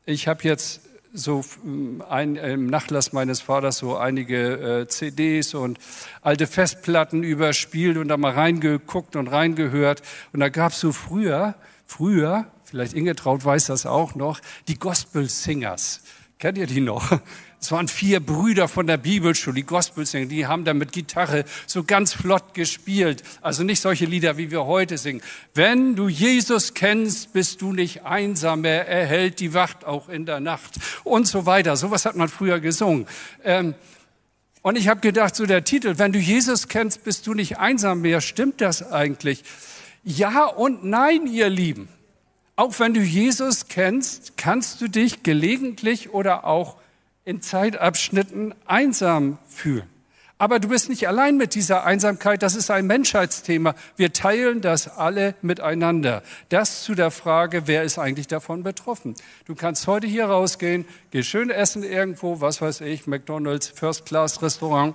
Ich 0.05 0.29
habe 0.29 0.45
jetzt 0.45 0.83
so 1.13 1.45
ähm, 1.65 2.03
ein, 2.09 2.37
im 2.37 2.67
Nachlass 2.67 3.13
meines 3.13 3.41
Vaters 3.41 3.79
so 3.79 3.97
einige 3.97 4.81
äh, 4.83 4.89
CDs 4.89 5.55
und 5.55 5.79
alte 6.23 6.47
Festplatten 6.47 7.23
überspielt 7.23 7.97
und 7.97 8.09
da 8.09 8.17
mal 8.17 8.33
reingeguckt 8.33 9.17
und 9.17 9.29
reingehört. 9.29 10.03
Und 10.33 10.41
da 10.41 10.49
gab 10.49 10.73
es 10.73 10.81
so 10.81 10.93
früher, 10.93 11.55
früher, 11.87 12.47
vielleicht 12.65 12.95
Inge 12.95 13.17
Traut 13.17 13.45
weiß 13.45 13.67
das 13.67 13.87
auch 13.87 14.15
noch, 14.15 14.41
die 14.69 14.79
Gospel 14.79 15.29
Singers. 15.29 16.03
Kennt 16.39 16.59
ihr 16.59 16.67
die 16.67 16.81
noch? 16.81 17.21
Es 17.61 17.71
waren 17.73 17.89
vier 17.89 18.21
Brüder 18.21 18.69
von 18.69 18.87
der 18.87 18.97
Bibelschule, 18.97 19.57
die 19.57 19.65
Gospelsänger, 19.65 20.27
die 20.27 20.47
haben 20.47 20.65
da 20.65 20.73
mit 20.73 20.93
Gitarre 20.93 21.45
so 21.67 21.85
ganz 21.85 22.15
flott 22.15 22.55
gespielt. 22.55 23.23
Also 23.43 23.65
nicht 23.65 23.81
solche 23.81 24.07
Lieder, 24.07 24.39
wie 24.39 24.51
wir 24.51 24.65
heute 24.65 24.97
singen. 24.97 25.21
Wenn 25.53 25.95
du 25.95 26.09
Jesus 26.09 26.73
kennst, 26.73 27.35
bist 27.35 27.61
du 27.61 27.75
nicht 27.75 28.05
einsam, 28.05 28.65
er 28.65 28.89
erhält 28.89 29.41
die 29.41 29.53
Wacht 29.53 29.85
auch 29.85 30.09
in 30.09 30.25
der 30.25 30.41
Nacht 30.41 30.77
und 31.05 31.27
so 31.27 31.45
weiter. 31.45 31.77
Sowas 31.77 32.07
hat 32.07 32.17
man 32.17 32.29
früher 32.29 32.61
gesungen. 32.61 33.07
Ähm, 33.45 33.75
und 34.63 34.79
ich 34.79 34.89
habe 34.89 35.01
gedacht, 35.01 35.37
so 35.37 35.45
der 35.45 35.63
Titel, 35.63 35.99
wenn 35.99 36.13
du 36.13 36.19
Jesus 36.19 36.67
kennst, 36.69 37.05
bist 37.05 37.27
du 37.27 37.35
nicht 37.35 37.59
einsam 37.59 38.01
mehr. 38.01 38.23
Stimmt 38.23 38.63
das 38.63 38.91
eigentlich? 38.91 39.45
Ja 40.03 40.47
und 40.47 40.85
nein, 40.85 41.27
ihr 41.27 41.51
Lieben. 41.51 41.89
Auch 42.57 42.79
wenn 42.79 42.95
du 42.95 43.01
Jesus 43.01 43.69
kennst, 43.69 44.39
kannst 44.39 44.81
du 44.81 44.89
dich 44.89 45.23
gelegentlich 45.23 46.11
oder 46.11 46.45
auch 46.47 46.77
in 47.25 47.43
Zeitabschnitten 47.43 48.55
einsam 48.67 49.39
fühlen. 49.47 49.89
Aber 50.41 50.59
du 50.59 50.69
bist 50.69 50.89
nicht 50.89 51.07
allein 51.07 51.37
mit 51.37 51.55
dieser 51.55 51.85
Einsamkeit, 51.85 52.43
das 52.43 52.55
ist 52.55 52.71
ein 52.71 52.87
Menschheitsthema. 52.87 53.75
Wir 53.97 54.15
teilen 54.15 54.63
das 54.63 54.89
alle 54.89 55.35
miteinander. 55.43 56.23
Das 56.49 56.83
zu 56.83 56.95
der 56.95 57.11
Frage, 57.11 57.67
wer 57.67 57.83
ist 57.83 57.99
eigentlich 57.99 58.27
davon 58.27 58.63
betroffen? 58.63 59.15
Du 59.45 59.55
kannst 59.55 59.87
heute 59.87 60.07
hier 60.07 60.25
rausgehen, 60.25 60.87
geh 61.11 61.23
schön 61.23 61.51
essen 61.51 61.83
irgendwo, 61.83 62.41
was 62.41 62.63
weiß 62.63 62.81
ich, 62.81 63.07
McDonald's, 63.07 63.69
First 63.69 64.07
Class 64.07 64.41
Restaurant. 64.41 64.95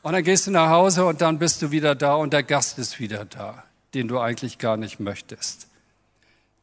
Und 0.00 0.14
dann 0.14 0.24
gehst 0.24 0.46
du 0.46 0.50
nach 0.50 0.70
Hause 0.70 1.04
und 1.04 1.20
dann 1.20 1.38
bist 1.38 1.60
du 1.60 1.70
wieder 1.70 1.94
da 1.94 2.14
und 2.14 2.32
der 2.32 2.42
Gast 2.42 2.78
ist 2.78 2.98
wieder 3.00 3.26
da, 3.26 3.64
den 3.92 4.08
du 4.08 4.18
eigentlich 4.18 4.56
gar 4.56 4.78
nicht 4.78 4.98
möchtest. 4.98 5.68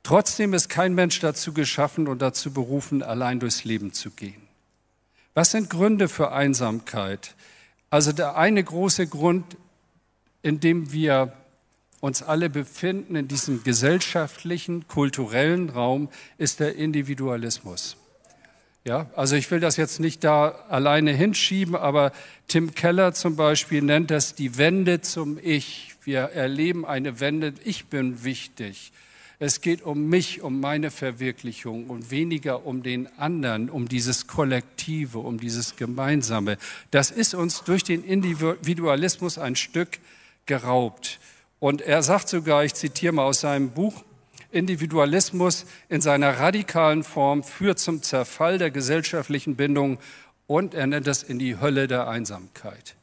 Trotzdem 0.03 0.53
ist 0.53 0.69
kein 0.69 0.93
Mensch 0.93 1.19
dazu 1.19 1.53
geschaffen 1.53 2.07
und 2.07 2.21
dazu 2.21 2.51
berufen, 2.51 3.03
allein 3.03 3.39
durchs 3.39 3.63
Leben 3.63 3.93
zu 3.93 4.09
gehen. 4.11 4.41
Was 5.33 5.51
sind 5.51 5.69
Gründe 5.69 6.09
für 6.09 6.31
Einsamkeit? 6.31 7.35
Also 7.89 8.11
der 8.11 8.35
eine 8.35 8.63
große 8.63 9.07
Grund, 9.07 9.57
in 10.41 10.59
dem 10.59 10.91
wir 10.91 11.33
uns 11.99 12.23
alle 12.23 12.49
befinden, 12.49 13.15
in 13.15 13.27
diesem 13.27 13.63
gesellschaftlichen, 13.63 14.87
kulturellen 14.87 15.69
Raum, 15.69 16.09
ist 16.37 16.59
der 16.59 16.75
Individualismus. 16.75 17.95
Ja, 18.83 19.11
also 19.15 19.35
ich 19.35 19.51
will 19.51 19.59
das 19.59 19.77
jetzt 19.77 19.99
nicht 19.99 20.23
da 20.23 20.49
alleine 20.67 21.13
hinschieben, 21.13 21.75
aber 21.75 22.11
Tim 22.47 22.73
Keller 22.73 23.13
zum 23.13 23.35
Beispiel 23.35 23.83
nennt 23.83 24.09
das 24.09 24.33
die 24.33 24.57
Wende 24.57 25.01
zum 25.01 25.37
Ich. 25.37 25.93
Wir 26.03 26.21
erleben 26.21 26.83
eine 26.83 27.19
Wende, 27.19 27.53
ich 27.63 27.85
bin 27.85 28.23
wichtig. 28.23 28.91
Es 29.43 29.60
geht 29.60 29.82
um 29.82 30.08
mich, 30.08 30.43
um 30.43 30.60
meine 30.60 30.91
Verwirklichung 30.91 31.88
und 31.88 32.12
weniger 32.12 32.63
um 32.63 32.84
den 32.84 33.08
anderen, 33.17 33.71
um 33.71 33.88
dieses 33.88 34.27
Kollektive, 34.27 35.17
um 35.17 35.39
dieses 35.39 35.75
Gemeinsame. 35.77 36.60
Das 36.91 37.10
ist 37.10 37.34
uns 37.34 37.63
durch 37.63 37.84
den 37.84 38.04
Individualismus 38.04 39.39
ein 39.39 39.56
Stück 39.56 39.97
geraubt. 40.45 41.19
Und 41.60 41.82
er 41.82 42.04
sagt 42.04 42.30
sogar, 42.30 42.63
ich 42.63 42.75
zitiere 42.75 43.13
mal 43.13 43.23
aus 43.23 43.41
seinem 43.41 43.71
Buch, 43.71 44.04
Individualismus 44.51 45.65
in 45.89 46.01
seiner 46.01 46.38
radikalen 46.38 47.04
Form 47.04 47.43
führt 47.43 47.80
zum 47.80 48.04
Zerfall 48.04 48.60
der 48.60 48.69
gesellschaftlichen 48.69 49.56
Bindung 49.56 49.97
und 50.45 50.75
er 50.75 50.86
nennt 50.86 51.08
das 51.08 51.23
in 51.23 51.39
die 51.39 51.60
Hölle 51.60 51.88
der 51.88 52.08
Einsamkeit. 52.08 52.95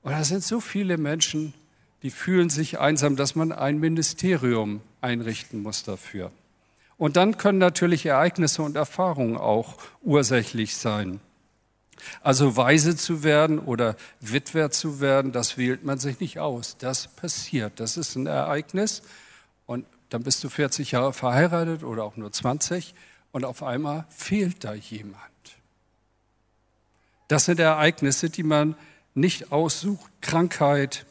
Und 0.00 0.12
da 0.12 0.24
sind 0.24 0.42
so 0.42 0.60
viele 0.60 0.96
Menschen, 0.96 1.52
die 2.04 2.10
fühlen 2.10 2.50
sich 2.50 2.78
einsam, 2.78 3.16
dass 3.16 3.34
man 3.34 3.50
ein 3.50 3.80
Ministerium 3.80 4.82
einrichten 5.00 5.62
muss 5.62 5.84
dafür. 5.84 6.30
Und 6.98 7.16
dann 7.16 7.38
können 7.38 7.58
natürlich 7.58 8.04
Ereignisse 8.04 8.62
und 8.62 8.76
Erfahrungen 8.76 9.38
auch 9.38 9.78
ursächlich 10.02 10.76
sein. 10.76 11.20
Also 12.20 12.58
weise 12.58 12.94
zu 12.94 13.24
werden 13.24 13.58
oder 13.58 13.96
Witwer 14.20 14.70
zu 14.70 15.00
werden, 15.00 15.32
das 15.32 15.56
wählt 15.56 15.84
man 15.84 15.98
sich 15.98 16.20
nicht 16.20 16.40
aus. 16.40 16.76
Das 16.76 17.08
passiert. 17.08 17.80
Das 17.80 17.96
ist 17.96 18.16
ein 18.16 18.26
Ereignis. 18.26 19.02
Und 19.64 19.86
dann 20.10 20.24
bist 20.24 20.44
du 20.44 20.50
40 20.50 20.92
Jahre 20.92 21.14
verheiratet 21.14 21.84
oder 21.84 22.04
auch 22.04 22.16
nur 22.16 22.30
20 22.30 22.94
und 23.32 23.46
auf 23.46 23.62
einmal 23.62 24.04
fehlt 24.10 24.62
da 24.62 24.74
jemand. 24.74 25.16
Das 27.28 27.46
sind 27.46 27.60
Ereignisse, 27.60 28.28
die 28.28 28.42
man 28.42 28.76
nicht 29.14 29.52
aussucht. 29.52 30.10
Krankheit, 30.20 31.06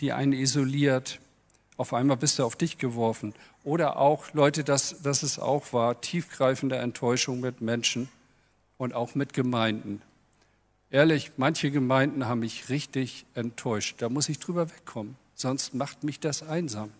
die 0.00 0.12
einen 0.12 0.32
isoliert. 0.32 1.20
Auf 1.76 1.92
einmal 1.92 2.16
bist 2.16 2.38
du 2.38 2.44
auf 2.44 2.56
dich 2.56 2.78
geworfen. 2.78 3.34
Oder 3.64 3.98
auch, 3.98 4.32
Leute, 4.32 4.64
dass, 4.64 5.02
dass 5.02 5.22
es 5.22 5.38
auch 5.38 5.72
war, 5.72 6.00
tiefgreifende 6.00 6.76
Enttäuschung 6.76 7.40
mit 7.40 7.60
Menschen 7.60 8.08
und 8.76 8.94
auch 8.94 9.14
mit 9.14 9.32
Gemeinden. 9.32 10.02
Ehrlich, 10.90 11.32
manche 11.36 11.70
Gemeinden 11.70 12.26
haben 12.26 12.40
mich 12.40 12.70
richtig 12.70 13.26
enttäuscht. 13.34 13.96
Da 13.98 14.08
muss 14.08 14.28
ich 14.28 14.38
drüber 14.38 14.70
wegkommen, 14.70 15.16
sonst 15.34 15.74
macht 15.74 16.02
mich 16.02 16.18
das 16.18 16.42
einsam. 16.42 16.90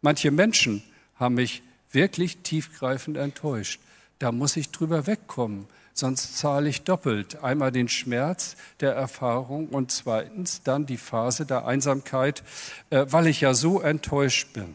Manche 0.00 0.30
Menschen 0.30 0.82
haben 1.16 1.34
mich 1.34 1.62
wirklich 1.90 2.38
tiefgreifend 2.38 3.18
enttäuscht. 3.18 3.80
Da 4.18 4.32
muss 4.32 4.56
ich 4.56 4.70
drüber 4.70 5.06
wegkommen, 5.06 5.66
sonst 5.94 6.38
zahle 6.38 6.68
ich 6.68 6.82
doppelt. 6.82 7.42
Einmal 7.42 7.72
den 7.72 7.88
Schmerz 7.88 8.56
der 8.80 8.92
Erfahrung 8.94 9.68
und 9.68 9.90
zweitens 9.92 10.62
dann 10.62 10.86
die 10.86 10.96
Phase 10.96 11.46
der 11.46 11.66
Einsamkeit, 11.66 12.42
äh, 12.90 13.06
weil 13.08 13.26
ich 13.26 13.40
ja 13.40 13.54
so 13.54 13.80
enttäuscht 13.80 14.52
bin. 14.52 14.74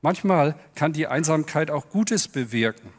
Manchmal 0.00 0.54
kann 0.74 0.92
die 0.92 1.06
Einsamkeit 1.06 1.70
auch 1.70 1.90
Gutes 1.90 2.28
bewirken. 2.28 2.92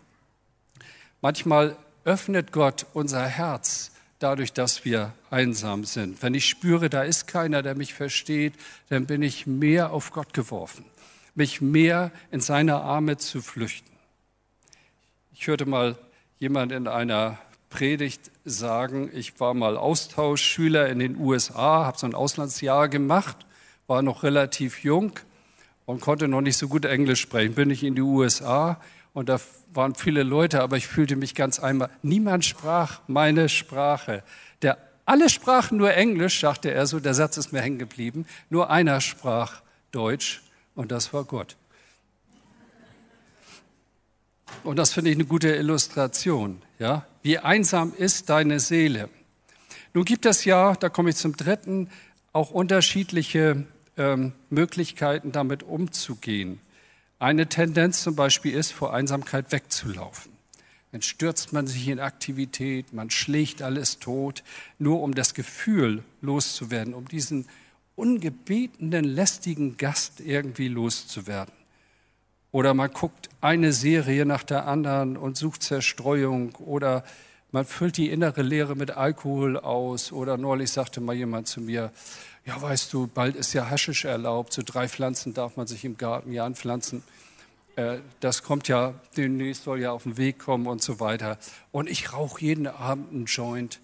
Manchmal 1.21 1.77
öffnet 2.03 2.51
Gott 2.51 2.85
unser 2.93 3.25
Herz 3.25 3.91
dadurch, 4.19 4.51
dass 4.53 4.83
wir 4.83 5.13
einsam 5.29 5.85
sind. 5.85 6.21
Wenn 6.21 6.33
ich 6.33 6.47
spüre, 6.47 6.89
da 6.89 7.03
ist 7.03 7.27
keiner, 7.27 7.61
der 7.61 7.75
mich 7.75 7.93
versteht, 7.93 8.53
dann 8.89 9.05
bin 9.05 9.21
ich 9.21 9.47
mehr 9.47 9.91
auf 9.91 10.11
Gott 10.11 10.33
geworfen, 10.33 10.85
mich 11.35 11.61
mehr 11.61 12.11
in 12.31 12.41
seine 12.41 12.81
Arme 12.81 13.17
zu 13.17 13.41
flüchten. 13.41 13.89
Ich 15.33 15.47
hörte 15.47 15.65
mal 15.65 15.97
jemand 16.39 16.71
in 16.71 16.87
einer 16.87 17.37
Predigt 17.69 18.31
sagen, 18.45 19.11
ich 19.13 19.39
war 19.39 19.53
mal 19.53 19.77
Austauschschüler 19.77 20.87
in 20.89 20.99
den 20.99 21.17
USA, 21.17 21.85
habe 21.85 21.97
so 21.97 22.07
ein 22.07 22.15
Auslandsjahr 22.15 22.87
gemacht, 22.87 23.37
war 23.87 24.01
noch 24.01 24.23
relativ 24.23 24.83
jung 24.83 25.11
und 25.85 26.01
konnte 26.01 26.27
noch 26.27 26.41
nicht 26.41 26.57
so 26.57 26.67
gut 26.67 26.85
Englisch 26.85 27.21
sprechen. 27.21 27.53
Bin 27.55 27.69
ich 27.69 27.83
in 27.83 27.95
die 27.95 28.01
USA 28.01 28.79
und 29.13 29.29
da 29.29 29.39
waren 29.73 29.95
viele 29.95 30.23
Leute, 30.23 30.61
aber 30.61 30.77
ich 30.77 30.87
fühlte 30.87 31.15
mich 31.15 31.35
ganz 31.35 31.59
einmal. 31.59 31.89
Niemand 32.01 32.45
sprach 32.45 33.01
meine 33.07 33.49
Sprache. 33.49 34.23
Der, 34.61 34.77
alle 35.05 35.29
sprachen 35.29 35.77
nur 35.77 35.93
Englisch, 35.93 36.39
sagte 36.39 36.71
er 36.71 36.87
so, 36.87 36.99
der 36.99 37.13
Satz 37.13 37.37
ist 37.37 37.51
mir 37.51 37.61
hängen 37.61 37.79
geblieben. 37.79 38.25
Nur 38.49 38.69
einer 38.69 39.01
sprach 39.01 39.61
Deutsch 39.91 40.41
und 40.73 40.91
das 40.91 41.13
war 41.13 41.25
Gott. 41.25 41.57
Und 44.63 44.77
das 44.77 44.93
finde 44.93 45.11
ich 45.11 45.17
eine 45.17 45.25
gute 45.25 45.55
Illustration. 45.55 46.61
Ja? 46.79 47.05
Wie 47.21 47.37
einsam 47.37 47.93
ist 47.95 48.29
deine 48.29 48.59
Seele? 48.59 49.09
Nun 49.93 50.05
gibt 50.05 50.25
es 50.25 50.45
ja, 50.45 50.75
da 50.75 50.89
komme 50.89 51.09
ich 51.09 51.15
zum 51.15 51.35
dritten, 51.35 51.89
auch 52.33 52.51
unterschiedliche 52.51 53.65
ähm, 53.97 54.33
Möglichkeiten, 54.49 55.31
damit 55.31 55.63
umzugehen. 55.63 56.59
Eine 57.17 57.47
Tendenz 57.47 58.03
zum 58.03 58.15
Beispiel 58.15 58.53
ist, 58.53 58.71
vor 58.71 58.93
Einsamkeit 58.93 59.51
wegzulaufen. 59.51 60.31
Dann 60.91 61.01
stürzt 61.01 61.53
man 61.53 61.67
sich 61.67 61.87
in 61.87 61.99
Aktivität, 61.99 62.93
man 62.93 63.09
schlägt 63.09 63.61
alles 63.61 63.99
tot, 63.99 64.43
nur 64.79 65.01
um 65.01 65.13
das 65.13 65.33
Gefühl 65.33 66.03
loszuwerden, 66.21 66.93
um 66.93 67.07
diesen 67.07 67.47
ungebetenen, 67.95 69.03
lästigen 69.03 69.77
Gast 69.77 70.21
irgendwie 70.21 70.69
loszuwerden. 70.69 71.53
Oder 72.51 72.73
man 72.73 72.91
guckt 72.91 73.29
eine 73.41 73.73
Serie 73.73 74.25
nach 74.25 74.43
der 74.43 74.67
anderen 74.67 75.17
und 75.17 75.37
sucht 75.37 75.63
Zerstreuung. 75.63 76.55
Oder 76.55 77.03
man 77.51 77.65
füllt 77.65 77.97
die 77.97 78.09
innere 78.09 78.41
Leere 78.41 78.75
mit 78.75 78.91
Alkohol 78.91 79.57
aus. 79.57 80.11
Oder 80.11 80.37
neulich 80.37 80.71
sagte 80.71 81.01
mal 81.01 81.15
jemand 81.15 81.47
zu 81.47 81.61
mir, 81.61 81.91
ja 82.45 82.61
weißt 82.61 82.91
du, 82.93 83.07
bald 83.07 83.35
ist 83.35 83.53
ja 83.53 83.69
Haschisch 83.69 84.05
erlaubt. 84.05 84.53
So 84.53 84.63
drei 84.65 84.87
Pflanzen 84.87 85.33
darf 85.33 85.57
man 85.57 85.67
sich 85.67 85.85
im 85.85 85.97
Garten 85.97 86.31
ja 86.31 86.45
anpflanzen. 86.45 87.03
Äh, 87.75 87.99
das 88.19 88.43
kommt 88.43 88.67
ja, 88.67 88.93
demnächst 89.15 89.63
soll 89.63 89.79
ja 89.79 89.91
auf 89.91 90.03
den 90.03 90.17
Weg 90.17 90.39
kommen 90.39 90.67
und 90.67 90.81
so 90.81 90.99
weiter. 90.99 91.37
Und 91.71 91.89
ich 91.89 92.13
rauche 92.13 92.41
jeden 92.41 92.67
Abend 92.67 93.11
einen 93.11 93.25
Joint. 93.25 93.79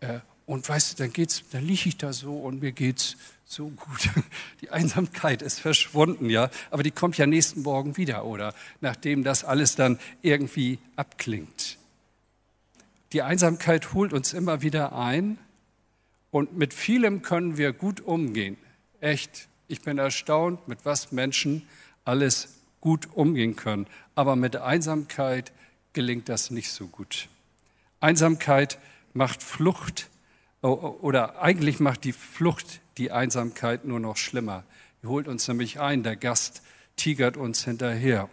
Äh, 0.00 0.20
und 0.46 0.68
weißt 0.68 0.98
du, 0.98 1.04
dann 1.04 1.26
dann 1.52 1.64
liege 1.64 1.88
ich 1.88 1.96
da 1.96 2.12
so 2.12 2.36
und 2.36 2.60
mir 2.60 2.72
geht's 2.72 3.16
so 3.50 3.68
gut. 3.68 4.08
Die 4.60 4.70
Einsamkeit 4.70 5.42
ist 5.42 5.58
verschwunden, 5.58 6.30
ja, 6.30 6.50
aber 6.70 6.84
die 6.84 6.92
kommt 6.92 7.18
ja 7.18 7.26
nächsten 7.26 7.62
Morgen 7.62 7.96
wieder, 7.96 8.24
oder? 8.24 8.54
Nachdem 8.80 9.24
das 9.24 9.42
alles 9.42 9.74
dann 9.74 9.98
irgendwie 10.22 10.78
abklingt. 10.94 11.76
Die 13.12 13.22
Einsamkeit 13.22 13.92
holt 13.92 14.12
uns 14.12 14.34
immer 14.34 14.62
wieder 14.62 14.92
ein 14.92 15.36
und 16.30 16.56
mit 16.56 16.72
vielem 16.72 17.22
können 17.22 17.56
wir 17.56 17.72
gut 17.72 18.00
umgehen. 18.00 18.56
Echt, 19.00 19.48
ich 19.66 19.82
bin 19.82 19.98
erstaunt, 19.98 20.68
mit 20.68 20.84
was 20.84 21.10
Menschen 21.10 21.66
alles 22.04 22.60
gut 22.80 23.08
umgehen 23.14 23.56
können. 23.56 23.88
Aber 24.14 24.36
mit 24.36 24.54
Einsamkeit 24.54 25.50
gelingt 25.92 26.28
das 26.28 26.52
nicht 26.52 26.70
so 26.70 26.86
gut. 26.86 27.28
Einsamkeit 27.98 28.78
macht 29.12 29.42
Flucht 29.42 30.08
oder 30.60 31.42
eigentlich 31.42 31.80
macht 31.80 32.04
die 32.04 32.12
Flucht 32.12 32.80
die 32.98 33.10
Einsamkeit 33.10 33.84
nur 33.84 34.00
noch 34.00 34.16
schlimmer. 34.16 34.64
Die 35.02 35.06
holt 35.06 35.28
uns 35.28 35.46
nämlich 35.48 35.80
ein, 35.80 36.02
der 36.02 36.16
Gast 36.16 36.62
tigert 36.96 37.36
uns 37.36 37.64
hinterher. 37.64 38.28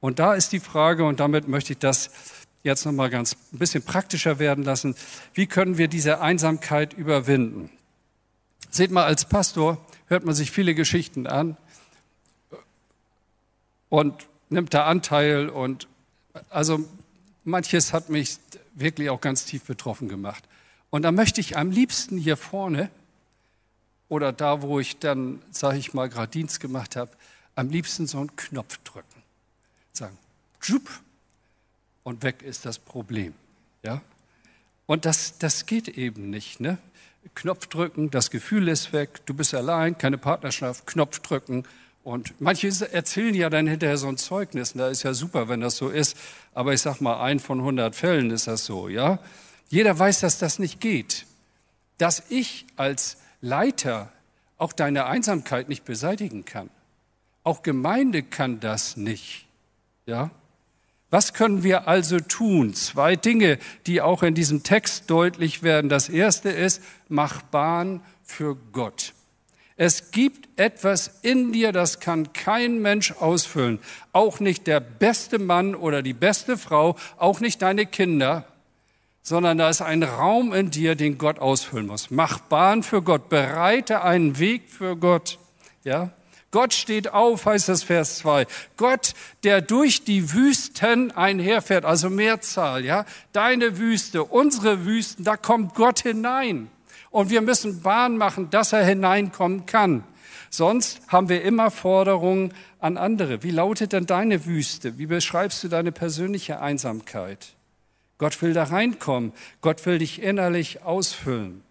Und 0.00 0.18
da 0.18 0.34
ist 0.34 0.52
die 0.52 0.60
Frage, 0.60 1.04
und 1.04 1.20
damit 1.20 1.48
möchte 1.48 1.72
ich 1.72 1.78
das 1.78 2.10
jetzt 2.62 2.84
nochmal 2.84 3.10
ganz 3.10 3.36
ein 3.52 3.58
bisschen 3.58 3.82
praktischer 3.82 4.38
werden 4.38 4.64
lassen, 4.64 4.94
wie 5.34 5.46
können 5.46 5.78
wir 5.78 5.88
diese 5.88 6.20
Einsamkeit 6.20 6.92
überwinden? 6.92 7.70
Seht 8.70 8.90
mal, 8.90 9.04
als 9.04 9.28
Pastor 9.28 9.84
hört 10.06 10.24
man 10.24 10.34
sich 10.34 10.50
viele 10.50 10.74
Geschichten 10.74 11.26
an 11.26 11.56
und 13.88 14.26
nimmt 14.48 14.74
da 14.74 14.86
Anteil 14.86 15.48
und 15.48 15.88
also 16.50 16.84
manches 17.44 17.92
hat 17.92 18.08
mich 18.08 18.38
wirklich 18.74 19.10
auch 19.10 19.20
ganz 19.20 19.44
tief 19.44 19.64
betroffen 19.64 20.08
gemacht. 20.08 20.44
Und 20.90 21.02
da 21.02 21.12
möchte 21.12 21.40
ich 21.40 21.56
am 21.56 21.70
liebsten 21.70 22.18
hier 22.18 22.36
vorne 22.36 22.90
oder 24.12 24.30
da, 24.30 24.60
wo 24.60 24.78
ich 24.78 24.98
dann, 24.98 25.40
sage 25.50 25.78
ich 25.78 25.94
mal, 25.94 26.06
gerade 26.06 26.30
Dienst 26.30 26.60
gemacht 26.60 26.96
habe, 26.96 27.12
am 27.54 27.70
liebsten 27.70 28.06
so 28.06 28.18
einen 28.18 28.36
Knopf 28.36 28.76
drücken. 28.84 29.22
Sagen, 29.94 30.18
tschup, 30.60 30.86
und 32.02 32.22
weg 32.22 32.42
ist 32.42 32.66
das 32.66 32.78
Problem. 32.78 33.32
Ja? 33.82 34.02
Und 34.84 35.06
das, 35.06 35.38
das 35.38 35.64
geht 35.64 35.88
eben 35.88 36.28
nicht. 36.28 36.60
Ne? 36.60 36.76
Knopf 37.34 37.68
drücken, 37.68 38.10
das 38.10 38.30
Gefühl 38.30 38.68
ist 38.68 38.92
weg, 38.92 39.24
du 39.24 39.32
bist 39.32 39.54
allein, 39.54 39.96
keine 39.96 40.18
Partnerschaft, 40.18 40.86
Knopf 40.86 41.20
drücken. 41.20 41.64
Und 42.04 42.38
manche 42.38 42.68
erzählen 42.92 43.34
ja 43.34 43.48
dann 43.48 43.66
hinterher 43.66 43.96
so 43.96 44.08
ein 44.08 44.18
Zeugnis, 44.18 44.72
und 44.72 44.80
da 44.80 44.88
ist 44.88 45.04
ja 45.04 45.14
super, 45.14 45.48
wenn 45.48 45.62
das 45.62 45.78
so 45.78 45.88
ist. 45.88 46.18
Aber 46.52 46.74
ich 46.74 46.82
sag 46.82 47.00
mal, 47.00 47.22
ein 47.22 47.40
von 47.40 47.60
100 47.60 47.96
Fällen 47.96 48.30
ist 48.30 48.46
das 48.46 48.66
so, 48.66 48.90
ja? 48.90 49.20
Jeder 49.70 49.98
weiß, 49.98 50.20
dass 50.20 50.38
das 50.38 50.58
nicht 50.58 50.80
geht. 50.80 51.24
Dass 51.96 52.24
ich 52.28 52.66
als 52.76 53.16
Leiter 53.42 54.10
auch 54.56 54.72
deine 54.72 55.04
Einsamkeit 55.06 55.68
nicht 55.68 55.84
beseitigen 55.84 56.46
kann. 56.46 56.70
Auch 57.44 57.62
Gemeinde 57.62 58.22
kann 58.22 58.60
das 58.60 58.96
nicht, 58.96 59.46
ja? 60.06 60.30
Was 61.10 61.34
können 61.34 61.62
wir 61.62 61.88
also 61.88 62.20
tun? 62.20 62.72
Zwei 62.72 63.16
Dinge, 63.16 63.58
die 63.86 64.00
auch 64.00 64.22
in 64.22 64.34
diesem 64.34 64.62
Text 64.62 65.10
deutlich 65.10 65.62
werden. 65.62 65.90
Das 65.90 66.08
erste 66.08 66.48
ist, 66.48 66.82
mach 67.08 67.42
Bahn 67.42 68.00
für 68.22 68.56
Gott. 68.72 69.12
Es 69.76 70.10
gibt 70.10 70.48
etwas 70.58 71.18
in 71.20 71.52
dir, 71.52 71.72
das 71.72 72.00
kann 72.00 72.32
kein 72.32 72.80
Mensch 72.80 73.12
ausfüllen. 73.12 73.78
Auch 74.12 74.40
nicht 74.40 74.66
der 74.66 74.80
beste 74.80 75.38
Mann 75.38 75.74
oder 75.74 76.02
die 76.02 76.14
beste 76.14 76.56
Frau, 76.56 76.96
auch 77.18 77.40
nicht 77.40 77.60
deine 77.60 77.84
Kinder, 77.84 78.46
sondern 79.22 79.58
da 79.58 79.70
ist 79.70 79.82
ein 79.82 80.02
Raum 80.02 80.52
in 80.52 80.70
dir, 80.70 80.94
den 80.94 81.18
Gott 81.18 81.38
ausfüllen 81.38 81.86
muss. 81.86 82.10
Mach 82.10 82.40
Bahn 82.40 82.82
für 82.82 83.02
Gott, 83.02 83.28
bereite 83.28 84.02
einen 84.02 84.38
Weg 84.38 84.68
für 84.68 84.96
Gott. 84.96 85.38
Ja? 85.84 86.10
Gott 86.50 86.74
steht 86.74 87.12
auf, 87.12 87.46
heißt 87.46 87.68
das 87.70 87.82
Vers 87.82 88.18
2. 88.18 88.46
Gott, 88.76 89.14
der 89.42 89.62
durch 89.62 90.04
die 90.04 90.34
Wüsten 90.34 91.10
einherfährt, 91.10 91.86
also 91.86 92.10
Mehrzahl, 92.10 92.84
ja. 92.84 93.06
Deine 93.32 93.78
Wüste, 93.78 94.24
unsere 94.24 94.84
Wüsten, 94.84 95.24
da 95.24 95.36
kommt 95.38 95.74
Gott 95.74 96.00
hinein. 96.00 96.68
Und 97.10 97.30
wir 97.30 97.40
müssen 97.40 97.80
Bahn 97.80 98.18
machen, 98.18 98.50
dass 98.50 98.74
er 98.74 98.84
hineinkommen 98.84 99.64
kann. 99.64 100.04
Sonst 100.50 101.00
haben 101.08 101.30
wir 101.30 101.42
immer 101.42 101.70
Forderungen 101.70 102.52
an 102.80 102.98
andere. 102.98 103.42
Wie 103.42 103.50
lautet 103.50 103.94
denn 103.94 104.04
deine 104.04 104.44
Wüste? 104.44 104.98
Wie 104.98 105.06
beschreibst 105.06 105.64
du 105.64 105.68
deine 105.68 105.92
persönliche 105.92 106.60
Einsamkeit? 106.60 107.54
Gott 108.22 108.40
will 108.40 108.52
da 108.52 108.62
reinkommen. 108.62 109.32
Gott 109.62 109.84
will 109.84 109.98
dich 109.98 110.22
innerlich 110.22 110.82
ausfüllen. 110.84 111.64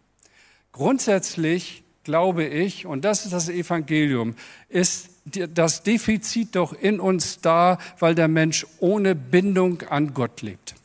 Grundsätzlich 0.74 1.82
glaube 2.04 2.44
ich, 2.44 2.86
und 2.86 3.06
das 3.06 3.24
ist 3.24 3.32
das 3.32 3.48
Evangelium, 3.48 4.36
ist 4.68 5.12
das 5.24 5.84
Defizit 5.84 6.58
doch 6.58 6.74
in 6.74 7.00
uns 7.00 7.40
da, 7.40 7.78
weil 8.00 8.16
der 8.16 8.28
Mensch 8.28 8.68
ohne 8.80 9.16
Bindung 9.16 9.84
an 9.84 10.14
Gott 10.14 10.42
lebt. 10.42 10.76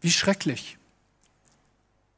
Wie 0.00 0.12
schrecklich, 0.12 0.78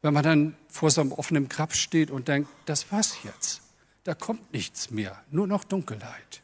wenn 0.03 0.13
man 0.13 0.23
dann 0.23 0.55
vor 0.69 0.91
so 0.91 1.01
einem 1.01 1.13
offenen 1.13 1.49
Grab 1.49 1.75
steht 1.75 2.11
und 2.11 2.29
denkt, 2.29 2.51
das 2.67 2.93
war's 2.93 3.17
jetzt. 3.25 3.63
Da 4.05 4.13
kommt 4.13 4.53
nichts 4.53 4.91
mehr, 4.91 5.19
nur 5.31 5.47
noch 5.47 5.65
Dunkelheit. 5.65 6.43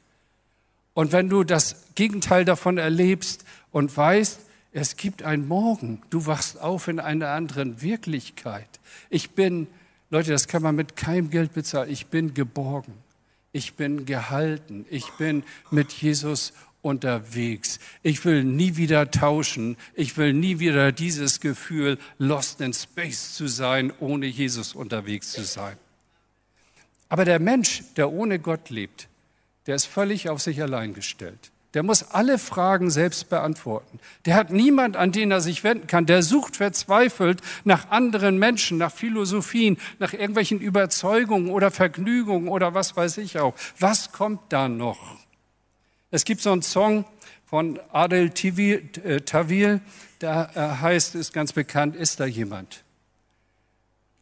Und 0.95 1.13
wenn 1.13 1.29
du 1.29 1.45
das 1.45 1.77
Gegenteil 1.95 2.47
davon 2.47 2.79
erlebst 2.79 3.45
und 3.71 3.95
weißt, 3.95 4.41
es 4.73 4.97
gibt 4.97 5.23
einen 5.23 5.47
Morgen, 5.47 6.03
du 6.11 6.27
wachst 6.27 6.61
auf 6.61 6.89
in 6.89 6.99
einer 6.99 7.29
anderen 7.29 7.83
Wirklichkeit. 7.83 8.81
Ich 9.11 9.31
bin 9.31 9.67
Leute, 10.11 10.31
das 10.31 10.49
kann 10.49 10.63
man 10.63 10.75
mit 10.75 10.97
keinem 10.97 11.31
Geld 11.31 11.53
bezahlen. 11.53 11.91
Ich 11.91 12.07
bin 12.07 12.35
geborgen. 12.35 12.95
Ich 13.53 13.75
bin 13.75 14.07
gehalten. 14.07 14.87
Ich 14.91 15.11
bin 15.13 15.43
mit 15.71 15.93
Jesus 15.93 16.53
unterwegs. 16.81 17.79
Ich 18.03 18.25
will 18.25 18.45
nie 18.45 18.77
wieder 18.77 19.11
tauschen. 19.11 19.77
Ich 19.95 20.17
will 20.17 20.33
nie 20.33 20.59
wieder 20.59 20.93
dieses 20.93 21.41
Gefühl, 21.41 21.99
lost 22.19 22.61
in 22.61 22.73
space 22.73 23.35
zu 23.35 23.47
sein, 23.47 23.93
ohne 24.01 24.27
Jesus 24.27 24.75
unterwegs 24.75 25.33
zu 25.33 25.45
sein. 25.45 25.77
Aber 27.09 27.25
der 27.25 27.39
Mensch, 27.39 27.83
der 27.97 28.11
ohne 28.11 28.39
Gott 28.39 28.71
lebt, 28.71 29.09
der 29.67 29.77
ist 29.77 29.87
völlig 29.87 30.29
auf 30.29 30.41
sich 30.41 30.63
allein 30.63 30.95
gestellt. 30.95 31.53
Der 31.75 31.83
muss 31.83 32.11
alle 32.11 32.39
Fragen 32.39 32.91
selbst 32.91 33.31
beantworten. 33.31 33.99
Der 34.27 34.35
hat 34.35 34.51
niemand, 34.51 34.97
an 34.97 35.11
den 35.11 35.31
er 35.31 35.41
sich 35.41 35.65
wenden 35.65 35.87
kann. 35.87 36.05
Der 36.05 36.23
sucht 36.23 36.57
verzweifelt 36.57 37.41
nach 37.65 37.91
anderen 37.91 38.39
Menschen, 38.39 38.77
nach 38.77 38.93
Philosophien, 38.93 39.79
nach 39.99 40.13
irgendwelchen 40.13 40.61
Überzeugungen 40.61 41.51
oder 41.51 41.71
Vergnügungen 41.71 42.49
oder 42.49 42.75
was 42.75 42.97
weiß 42.97 43.19
ich 43.19 43.39
auch. 43.39 43.55
Was 43.79 44.13
kommt 44.13 44.41
da 44.51 44.69
noch? 44.69 45.19
Es 46.11 46.25
gibt 46.25 46.43
so 46.43 46.53
einen 46.53 46.63
Song 46.63 47.07
von 47.47 47.81
Adel 47.91 48.31
äh, 48.45 49.21
Tawil, 49.21 49.81
der 50.21 50.51
äh, 50.55 50.83
heißt, 50.83 51.15
ist 51.15 51.33
ganz 51.33 51.55
bekannt, 51.55 51.97
ist 51.97 52.21
da 52.21 52.27
jemand? 52.27 52.85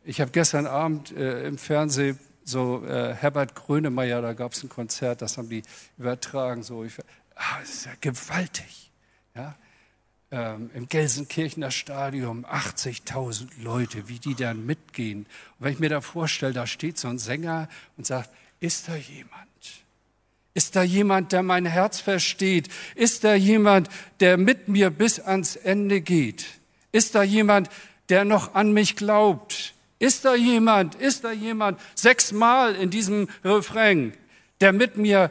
Ich 0.04 0.20
habe 0.20 0.30
gestern 0.30 0.66
Abend 0.66 1.10
äh, 1.16 1.46
im 1.46 1.58
Fernsehen 1.58 2.18
so 2.44 2.84
äh, 2.84 3.14
Herbert 3.14 3.54
Grönemeyer, 3.54 4.22
da 4.22 4.32
gab 4.32 4.52
es 4.52 4.62
ein 4.62 4.68
Konzert, 4.68 5.22
das 5.22 5.38
haben 5.38 5.48
die 5.48 5.62
übertragen. 5.98 6.62
So, 6.62 6.84
ich, 6.84 6.94
ah, 7.40 7.60
das 7.60 7.70
ist 7.70 7.86
ja 7.86 7.92
gewaltig. 8.00 8.90
Ja? 9.34 9.56
Ähm, 10.30 10.70
Im 10.74 10.88
Gelsenkirchener 10.88 11.70
Stadion 11.70 12.44
80.000 12.44 13.48
Leute, 13.62 14.08
wie 14.08 14.18
die 14.18 14.34
dann 14.34 14.64
mitgehen. 14.64 15.20
Und 15.20 15.26
wenn 15.58 15.72
ich 15.72 15.78
mir 15.80 15.88
da 15.88 16.00
vorstelle, 16.00 16.52
da 16.52 16.66
steht 16.66 16.98
so 16.98 17.08
ein 17.08 17.18
Sänger 17.18 17.68
und 17.96 18.06
sagt, 18.06 18.30
ist 18.60 18.88
da 18.88 18.94
jemand? 18.94 19.48
Ist 20.52 20.76
da 20.76 20.82
jemand, 20.82 21.32
der 21.32 21.42
mein 21.42 21.64
Herz 21.64 22.00
versteht? 22.00 22.68
Ist 22.94 23.24
da 23.24 23.34
jemand, 23.34 23.88
der 24.20 24.36
mit 24.36 24.68
mir 24.68 24.90
bis 24.90 25.18
ans 25.18 25.56
Ende 25.56 26.00
geht? 26.00 26.46
Ist 26.92 27.14
da 27.14 27.22
jemand, 27.22 27.70
der 28.08 28.24
noch 28.24 28.54
an 28.54 28.72
mich 28.72 28.96
glaubt? 28.96 29.74
Ist 29.98 30.24
da 30.24 30.34
jemand, 30.34 30.96
ist 30.96 31.24
da 31.24 31.32
jemand, 31.32 31.80
sechsmal 31.94 32.74
in 32.74 32.90
diesem 32.90 33.28
Refrain, 33.44 34.12
der 34.60 34.72
mit 34.72 34.96
mir 34.96 35.30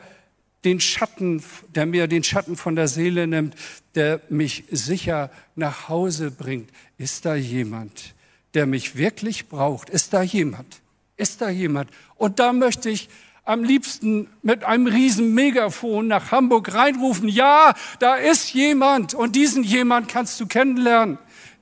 den 0.65 0.79
Schatten, 0.79 1.41
der 1.75 1.85
mir 1.85 2.07
den 2.07 2.23
Schatten 2.23 2.55
von 2.55 2.75
der 2.75 2.87
Seele 2.87 3.27
nimmt, 3.27 3.55
der 3.95 4.21
mich 4.29 4.65
sicher 4.71 5.31
nach 5.55 5.89
Hause 5.89 6.31
bringt. 6.31 6.69
Ist 6.97 7.25
da 7.25 7.35
jemand, 7.35 8.13
der 8.53 8.65
mich 8.65 8.97
wirklich 8.97 9.47
braucht? 9.47 9.89
Ist 9.89 10.13
da 10.13 10.21
jemand? 10.21 10.81
Ist 11.17 11.41
da 11.41 11.49
jemand? 11.49 11.89
Und 12.15 12.39
da 12.39 12.53
möchte 12.53 12.89
ich 12.89 13.09
am 13.45 13.63
liebsten 13.63 14.27
mit 14.43 14.63
einem 14.63 14.85
riesen 14.85 15.33
Megafon 15.33 16.07
nach 16.07 16.31
Hamburg 16.31 16.73
reinrufen. 16.73 17.27
Ja, 17.27 17.73
da 17.99 18.15
ist 18.15 18.53
jemand 18.53 19.13
und 19.13 19.35
diesen 19.35 19.63
jemand 19.63 20.07
kannst 20.07 20.39
du 20.39 20.45
kennenlernen. 20.45 21.17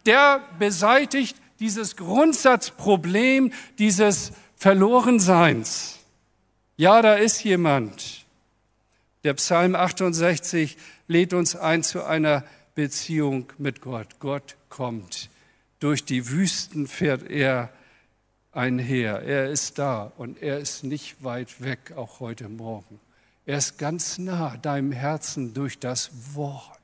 Der 0.05 0.41
beseitigt 0.59 1.37
dieses 1.59 1.95
Grundsatzproblem 1.95 3.53
dieses 3.79 4.33
Verlorenseins. 4.57 5.99
Ja, 6.75 7.01
da 7.01 7.15
ist 7.15 7.43
jemand. 7.43 8.26
Der 9.27 9.33
Psalm 9.33 9.75
68 9.75 10.77
lädt 11.09 11.33
uns 11.33 11.57
ein 11.57 11.83
zu 11.83 12.05
einer 12.05 12.45
Beziehung 12.75 13.51
mit 13.57 13.81
Gott. 13.81 14.19
Gott 14.19 14.55
kommt. 14.69 15.29
Durch 15.81 16.05
die 16.05 16.29
Wüsten 16.29 16.87
fährt 16.87 17.29
er 17.29 17.69
einher. 18.53 19.23
Er 19.23 19.49
ist 19.49 19.79
da 19.79 20.13
und 20.15 20.41
er 20.41 20.59
ist 20.59 20.85
nicht 20.85 21.25
weit 21.25 21.61
weg, 21.61 21.91
auch 21.97 22.21
heute 22.21 22.47
Morgen. 22.47 23.01
Er 23.45 23.57
ist 23.57 23.77
ganz 23.77 24.17
nah 24.17 24.55
deinem 24.55 24.93
Herzen 24.93 25.53
durch 25.53 25.77
das 25.77 26.09
Wort. 26.33 26.79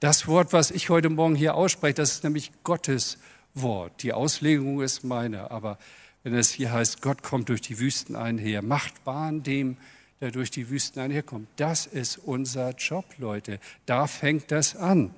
Das 0.00 0.26
Wort, 0.26 0.52
was 0.52 0.70
ich 0.70 0.90
heute 0.90 1.08
Morgen 1.08 1.36
hier 1.36 1.54
ausspreche, 1.54 1.94
das 1.94 2.16
ist 2.16 2.24
nämlich 2.24 2.52
Gottes 2.64 3.16
Wort. 3.54 4.02
Die 4.02 4.12
Auslegung 4.12 4.82
ist 4.82 5.04
meine, 5.04 5.50
aber 5.50 5.78
wenn 6.22 6.34
es 6.34 6.50
hier 6.50 6.70
heißt, 6.70 7.00
Gott 7.00 7.22
kommt 7.22 7.48
durch 7.48 7.62
die 7.62 7.78
Wüsten 7.78 8.14
einher, 8.14 8.60
macht 8.60 9.04
Bahn 9.04 9.42
dem, 9.42 9.78
der 10.20 10.30
durch 10.30 10.50
die 10.50 10.70
Wüsten 10.70 11.00
einherkommt. 11.00 11.48
Das 11.56 11.86
ist 11.86 12.18
unser 12.18 12.70
Job, 12.72 13.04
Leute. 13.18 13.60
Da 13.86 14.06
fängt 14.06 14.50
das 14.50 14.76
an. 14.76 15.14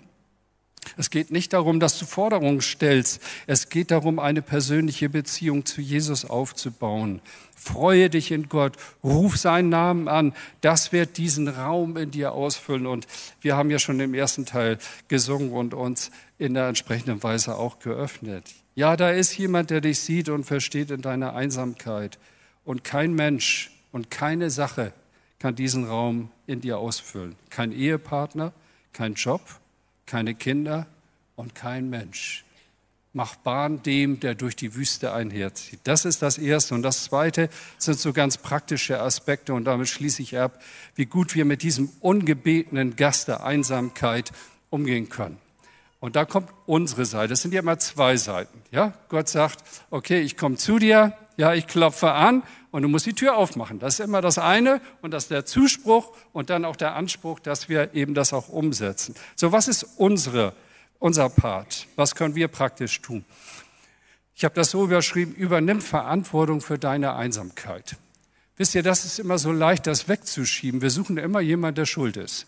Es 0.96 1.10
geht 1.10 1.30
nicht 1.30 1.52
darum, 1.52 1.78
dass 1.78 1.98
du 1.98 2.06
Forderungen 2.06 2.60
stellst. 2.60 3.22
Es 3.46 3.68
geht 3.68 3.90
darum, 3.90 4.18
eine 4.18 4.42
persönliche 4.42 5.08
Beziehung 5.08 5.64
zu 5.64 5.80
Jesus 5.80 6.24
aufzubauen. 6.24 7.20
Freue 7.54 8.08
dich 8.08 8.32
in 8.32 8.48
Gott, 8.48 8.76
ruf 9.04 9.36
seinen 9.36 9.68
Namen 9.68 10.08
an. 10.08 10.32
Das 10.62 10.92
wird 10.92 11.18
diesen 11.18 11.48
Raum 11.48 11.96
in 11.96 12.10
dir 12.10 12.32
ausfüllen. 12.32 12.86
Und 12.86 13.06
wir 13.40 13.56
haben 13.56 13.70
ja 13.70 13.78
schon 13.78 14.00
im 14.00 14.14
ersten 14.14 14.46
Teil 14.46 14.78
gesungen 15.08 15.52
und 15.52 15.74
uns 15.74 16.10
in 16.38 16.54
der 16.54 16.68
entsprechenden 16.68 17.22
Weise 17.22 17.56
auch 17.56 17.78
geöffnet. 17.78 18.44
Ja, 18.74 18.96
da 18.96 19.10
ist 19.10 19.36
jemand, 19.36 19.70
der 19.70 19.82
dich 19.82 20.00
sieht 20.00 20.30
und 20.30 20.44
versteht 20.44 20.90
in 20.90 21.02
deiner 21.02 21.34
Einsamkeit. 21.34 22.18
Und 22.64 22.84
kein 22.84 23.14
Mensch 23.14 23.70
und 23.92 24.10
keine 24.10 24.50
Sache 24.50 24.92
kann 25.38 25.54
diesen 25.54 25.84
Raum 25.84 26.30
in 26.46 26.60
dir 26.60 26.78
ausfüllen. 26.78 27.36
Kein 27.48 27.72
Ehepartner, 27.72 28.52
kein 28.92 29.14
Job, 29.14 29.40
keine 30.06 30.34
Kinder 30.34 30.86
und 31.36 31.54
kein 31.54 31.88
Mensch. 31.88 32.44
Mach 33.12 33.34
Bahn 33.36 33.82
dem, 33.82 34.20
der 34.20 34.36
durch 34.36 34.54
die 34.54 34.76
Wüste 34.76 35.12
einherzieht. 35.12 35.80
Das 35.82 36.04
ist 36.04 36.22
das 36.22 36.38
Erste. 36.38 36.76
Und 36.76 36.82
das 36.82 37.04
Zweite 37.04 37.48
sind 37.76 37.98
so 37.98 38.12
ganz 38.12 38.36
praktische 38.36 39.00
Aspekte. 39.00 39.52
Und 39.52 39.64
damit 39.64 39.88
schließe 39.88 40.22
ich 40.22 40.38
ab, 40.38 40.62
wie 40.94 41.06
gut 41.06 41.34
wir 41.34 41.44
mit 41.44 41.62
diesem 41.62 41.90
ungebetenen 41.98 42.94
Gast 42.94 43.26
der 43.26 43.42
Einsamkeit 43.42 44.30
umgehen 44.68 45.08
können. 45.08 45.38
Und 45.98 46.14
da 46.14 46.24
kommt 46.24 46.50
unsere 46.66 47.04
Seite. 47.04 47.32
Es 47.32 47.42
sind 47.42 47.52
ja 47.52 47.60
immer 47.60 47.80
zwei 47.80 48.16
Seiten. 48.16 48.62
Ja, 48.70 48.94
Gott 49.08 49.28
sagt, 49.28 49.58
okay, 49.90 50.20
ich 50.20 50.36
komme 50.36 50.56
zu 50.56 50.78
dir. 50.78 51.12
Ja, 51.40 51.54
ich 51.54 51.66
klopfe 51.66 52.12
an 52.12 52.42
und 52.70 52.82
du 52.82 52.88
musst 52.88 53.06
die 53.06 53.14
Tür 53.14 53.34
aufmachen. 53.34 53.78
Das 53.78 53.94
ist 53.94 54.00
immer 54.00 54.20
das 54.20 54.36
eine 54.36 54.82
und 55.00 55.12
das 55.12 55.22
ist 55.22 55.30
der 55.30 55.46
Zuspruch 55.46 56.14
und 56.34 56.50
dann 56.50 56.66
auch 56.66 56.76
der 56.76 56.94
Anspruch, 56.94 57.40
dass 57.40 57.70
wir 57.70 57.94
eben 57.94 58.12
das 58.12 58.34
auch 58.34 58.50
umsetzen. 58.50 59.14
So, 59.36 59.50
was 59.50 59.66
ist 59.66 59.84
unsere, 59.96 60.52
unser 60.98 61.30
Part? 61.30 61.86
Was 61.96 62.14
können 62.14 62.34
wir 62.34 62.48
praktisch 62.48 63.00
tun? 63.00 63.24
Ich 64.34 64.44
habe 64.44 64.54
das 64.54 64.72
so 64.72 64.84
überschrieben, 64.84 65.34
übernimm 65.34 65.80
Verantwortung 65.80 66.60
für 66.60 66.78
deine 66.78 67.14
Einsamkeit. 67.14 67.96
Wisst 68.58 68.74
ihr, 68.74 68.82
das 68.82 69.06
ist 69.06 69.18
immer 69.18 69.38
so 69.38 69.50
leicht, 69.50 69.86
das 69.86 70.08
wegzuschieben. 70.08 70.82
Wir 70.82 70.90
suchen 70.90 71.16
immer 71.16 71.40
jemanden, 71.40 71.76
der 71.76 71.86
schuld 71.86 72.18
ist. 72.18 72.44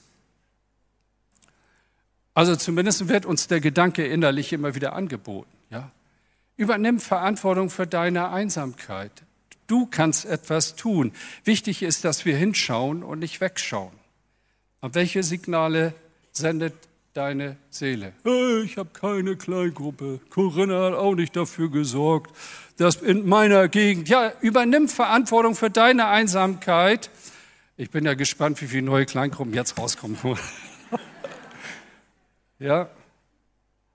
Also 2.34 2.56
zumindest 2.56 3.08
wird 3.08 3.24
uns 3.24 3.46
der 3.46 3.60
Gedanke 3.60 4.06
innerlich 4.06 4.52
immer 4.52 4.74
wieder 4.74 4.92
angeboten. 4.92 5.50
Ja? 5.70 5.90
Übernimm 6.56 7.00
Verantwortung 7.00 7.70
für 7.70 7.86
deine 7.86 8.30
Einsamkeit. 8.30 9.10
Du 9.66 9.86
kannst 9.86 10.26
etwas 10.26 10.76
tun. 10.76 11.12
Wichtig 11.44 11.82
ist, 11.82 12.04
dass 12.04 12.24
wir 12.24 12.36
hinschauen 12.36 13.02
und 13.02 13.20
nicht 13.20 13.40
wegschauen. 13.40 13.92
Und 14.80 14.94
welche 14.94 15.22
Signale 15.22 15.94
sendet 16.32 16.74
deine 17.14 17.56
Seele? 17.70 18.12
Ich 18.64 18.76
habe 18.76 18.90
keine 18.92 19.36
Kleingruppe. 19.36 20.20
Corinna 20.30 20.86
hat 20.86 20.94
auch 20.94 21.14
nicht 21.14 21.36
dafür 21.36 21.70
gesorgt, 21.70 22.36
dass 22.76 22.96
in 22.96 23.26
meiner 23.26 23.68
Gegend. 23.68 24.08
Ja, 24.08 24.32
übernimm 24.40 24.88
Verantwortung 24.88 25.54
für 25.54 25.70
deine 25.70 26.06
Einsamkeit. 26.08 27.10
Ich 27.76 27.90
bin 27.90 28.04
ja 28.04 28.14
gespannt, 28.14 28.60
wie 28.60 28.66
viele 28.66 28.82
neue 28.82 29.06
Kleingruppen 29.06 29.54
jetzt 29.54 29.78
rauskommen. 29.78 30.18
ja, 32.58 32.90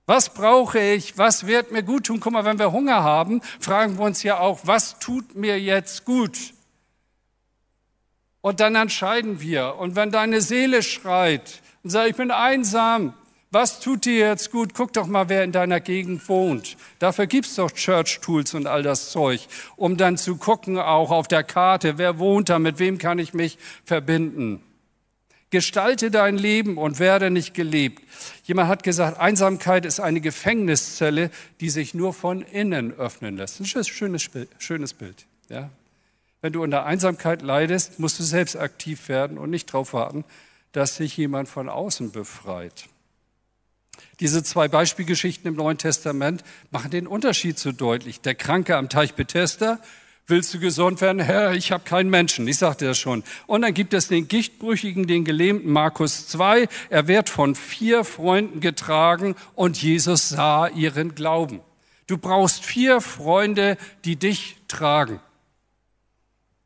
was 0.08 0.30
brauche 0.30 0.80
ich? 0.80 1.18
Was 1.18 1.46
wird 1.46 1.70
mir 1.70 1.82
gut 1.82 2.06
tun? 2.06 2.18
Guck 2.18 2.32
mal, 2.32 2.46
wenn 2.46 2.58
wir 2.58 2.72
Hunger 2.72 3.02
haben, 3.02 3.42
fragen 3.60 3.98
wir 3.98 4.06
uns 4.06 4.22
ja 4.22 4.40
auch, 4.40 4.60
was 4.64 4.98
tut 4.98 5.34
mir 5.34 5.60
jetzt 5.60 6.06
gut? 6.06 6.54
Und 8.40 8.60
dann 8.60 8.74
entscheiden 8.74 9.42
wir. 9.42 9.74
Und 9.76 9.96
wenn 9.96 10.10
deine 10.10 10.40
Seele 10.40 10.82
schreit 10.82 11.60
und 11.82 11.90
sagt, 11.90 12.08
ich 12.08 12.16
bin 12.16 12.30
einsam, 12.30 13.12
was 13.50 13.80
tut 13.80 14.06
dir 14.06 14.28
jetzt 14.28 14.50
gut? 14.50 14.72
Guck 14.72 14.94
doch 14.94 15.06
mal, 15.06 15.28
wer 15.28 15.44
in 15.44 15.52
deiner 15.52 15.78
Gegend 15.78 16.26
wohnt. 16.26 16.78
Dafür 17.00 17.26
gibt's 17.26 17.56
doch 17.56 17.70
Church 17.70 18.20
Tools 18.22 18.54
und 18.54 18.66
all 18.66 18.82
das 18.82 19.10
Zeug, 19.10 19.46
um 19.76 19.98
dann 19.98 20.16
zu 20.16 20.36
gucken, 20.36 20.78
auch 20.78 21.10
auf 21.10 21.28
der 21.28 21.44
Karte, 21.44 21.98
wer 21.98 22.18
wohnt 22.18 22.48
da, 22.48 22.58
mit 22.58 22.78
wem 22.78 22.96
kann 22.96 23.18
ich 23.18 23.34
mich 23.34 23.58
verbinden. 23.84 24.62
Gestalte 25.50 26.10
dein 26.10 26.36
Leben 26.36 26.76
und 26.76 26.98
werde 26.98 27.30
nicht 27.30 27.54
gelebt. 27.54 28.02
Jemand 28.44 28.68
hat 28.68 28.82
gesagt, 28.82 29.18
Einsamkeit 29.18 29.86
ist 29.86 29.98
eine 29.98 30.20
Gefängniszelle, 30.20 31.30
die 31.60 31.70
sich 31.70 31.94
nur 31.94 32.12
von 32.12 32.42
innen 32.42 32.92
öffnen 32.92 33.36
lässt. 33.36 33.60
Das 33.60 33.68
ist 33.68 33.76
ein 33.76 33.84
schönes, 33.84 34.28
schönes 34.58 34.92
Bild. 34.92 35.26
Ja? 35.48 35.70
Wenn 36.42 36.52
du 36.52 36.62
unter 36.62 36.84
Einsamkeit 36.84 37.42
leidest, 37.42 37.98
musst 37.98 38.18
du 38.18 38.24
selbst 38.24 38.56
aktiv 38.56 39.08
werden 39.08 39.38
und 39.38 39.50
nicht 39.50 39.70
darauf 39.70 39.92
warten, 39.92 40.24
dass 40.72 40.96
sich 40.96 41.16
jemand 41.16 41.48
von 41.48 41.68
außen 41.68 42.12
befreit. 42.12 42.86
Diese 44.20 44.42
zwei 44.42 44.68
Beispielgeschichten 44.68 45.48
im 45.48 45.54
Neuen 45.54 45.78
Testament 45.78 46.44
machen 46.70 46.90
den 46.90 47.06
Unterschied 47.06 47.58
so 47.58 47.72
deutlich. 47.72 48.20
Der 48.20 48.34
Kranke 48.34 48.76
am 48.76 48.88
Teich 48.88 49.14
Bethesda 49.14 49.78
Willst 50.30 50.52
du 50.52 50.60
gesund 50.60 51.00
werden? 51.00 51.22
Herr, 51.22 51.54
ich 51.54 51.72
habe 51.72 51.84
keinen 51.84 52.10
Menschen. 52.10 52.46
Ich 52.48 52.58
sagte 52.58 52.84
das 52.84 52.98
schon. 52.98 53.24
Und 53.46 53.62
dann 53.62 53.72
gibt 53.72 53.94
es 53.94 54.08
den 54.08 54.28
Gichtbrüchigen, 54.28 55.06
den 55.06 55.24
Gelähmten, 55.24 55.72
Markus 55.72 56.28
2. 56.28 56.68
Er 56.90 57.08
wird 57.08 57.30
von 57.30 57.54
vier 57.54 58.04
Freunden 58.04 58.60
getragen 58.60 59.36
und 59.54 59.80
Jesus 59.80 60.28
sah 60.28 60.68
ihren 60.68 61.14
Glauben. 61.14 61.60
Du 62.06 62.18
brauchst 62.18 62.62
vier 62.62 63.00
Freunde, 63.00 63.78
die 64.04 64.16
dich 64.16 64.56
tragen. 64.68 65.18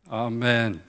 Amen. 0.09 0.81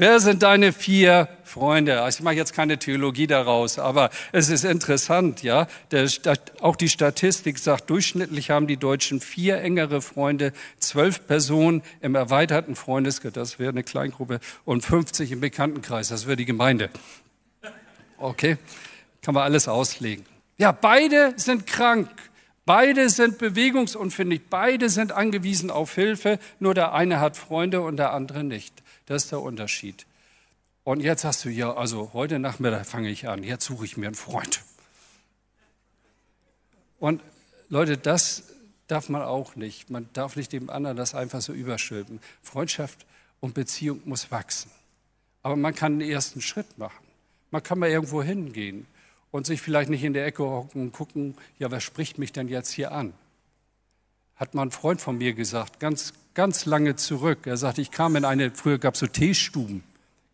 Wer 0.00 0.18
sind 0.18 0.42
deine 0.42 0.72
vier 0.72 1.28
Freunde? 1.44 2.02
Ich 2.08 2.22
mache 2.22 2.34
jetzt 2.34 2.54
keine 2.54 2.78
Theologie 2.78 3.26
daraus, 3.26 3.78
aber 3.78 4.08
es 4.32 4.48
ist 4.48 4.64
interessant, 4.64 5.42
ja. 5.42 5.66
Der, 5.90 6.08
auch 6.62 6.76
die 6.76 6.88
Statistik 6.88 7.58
sagt, 7.58 7.90
durchschnittlich 7.90 8.48
haben 8.48 8.66
die 8.66 8.78
Deutschen 8.78 9.20
vier 9.20 9.58
engere 9.58 10.00
Freunde, 10.00 10.54
zwölf 10.78 11.26
Personen 11.26 11.82
im 12.00 12.14
erweiterten 12.14 12.76
Freundeskreis, 12.76 13.34
das 13.34 13.58
wäre 13.58 13.72
eine 13.72 13.82
Kleingruppe, 13.82 14.40
und 14.64 14.86
50 14.86 15.32
im 15.32 15.40
Bekanntenkreis, 15.40 16.08
das 16.08 16.26
wäre 16.26 16.36
die 16.36 16.46
Gemeinde. 16.46 16.88
Okay, 18.16 18.56
kann 19.20 19.34
man 19.34 19.42
alles 19.42 19.68
auslegen. 19.68 20.24
Ja, 20.56 20.72
beide 20.72 21.34
sind 21.36 21.66
krank. 21.66 22.08
Beide 22.64 23.10
sind 23.10 23.36
bewegungsunfähig, 23.36 24.42
beide 24.48 24.88
sind 24.88 25.12
angewiesen 25.12 25.70
auf 25.70 25.94
Hilfe, 25.94 26.38
nur 26.58 26.72
der 26.72 26.94
eine 26.94 27.20
hat 27.20 27.36
Freunde 27.36 27.82
und 27.82 27.98
der 27.98 28.14
andere 28.14 28.44
nicht. 28.44 28.82
Das 29.10 29.24
ist 29.24 29.32
der 29.32 29.40
Unterschied. 29.40 30.06
Und 30.84 31.00
jetzt 31.00 31.24
hast 31.24 31.44
du 31.44 31.48
ja, 31.48 31.74
also 31.74 32.12
heute 32.12 32.38
Nachmittag 32.38 32.86
fange 32.86 33.08
ich 33.10 33.28
an, 33.28 33.42
jetzt 33.42 33.64
suche 33.64 33.84
ich 33.84 33.96
mir 33.96 34.06
einen 34.06 34.14
Freund. 34.14 34.62
Und 37.00 37.20
Leute, 37.68 37.98
das 37.98 38.44
darf 38.86 39.08
man 39.08 39.22
auch 39.22 39.56
nicht. 39.56 39.90
Man 39.90 40.08
darf 40.12 40.36
nicht 40.36 40.52
dem 40.52 40.70
anderen 40.70 40.96
das 40.96 41.16
einfach 41.16 41.40
so 41.40 41.52
überschütten. 41.52 42.20
Freundschaft 42.40 43.04
und 43.40 43.52
Beziehung 43.52 44.00
muss 44.04 44.30
wachsen. 44.30 44.70
Aber 45.42 45.56
man 45.56 45.74
kann 45.74 45.94
einen 45.94 46.08
ersten 46.08 46.40
Schritt 46.40 46.78
machen. 46.78 47.04
Man 47.50 47.64
kann 47.64 47.80
mal 47.80 47.88
irgendwo 47.88 48.22
hingehen 48.22 48.86
und 49.32 49.44
sich 49.44 49.60
vielleicht 49.60 49.90
nicht 49.90 50.04
in 50.04 50.12
der 50.12 50.24
Ecke 50.24 50.44
hocken 50.44 50.82
und 50.82 50.92
gucken, 50.92 51.34
ja, 51.58 51.68
wer 51.72 51.80
spricht 51.80 52.18
mich 52.18 52.30
denn 52.30 52.46
jetzt 52.46 52.70
hier 52.70 52.92
an? 52.92 53.12
Hat 54.36 54.54
mal 54.54 54.62
ein 54.62 54.70
Freund 54.70 55.00
von 55.00 55.18
mir 55.18 55.32
gesagt, 55.32 55.80
ganz 55.80 56.12
ganz 56.34 56.66
lange 56.66 56.96
zurück. 56.96 57.46
Er 57.46 57.56
sagte, 57.56 57.80
ich 57.80 57.90
kam 57.90 58.16
in 58.16 58.24
eine, 58.24 58.50
früher 58.50 58.78
gab 58.78 58.94
es 58.94 59.00
so 59.00 59.06
Teestuben. 59.06 59.82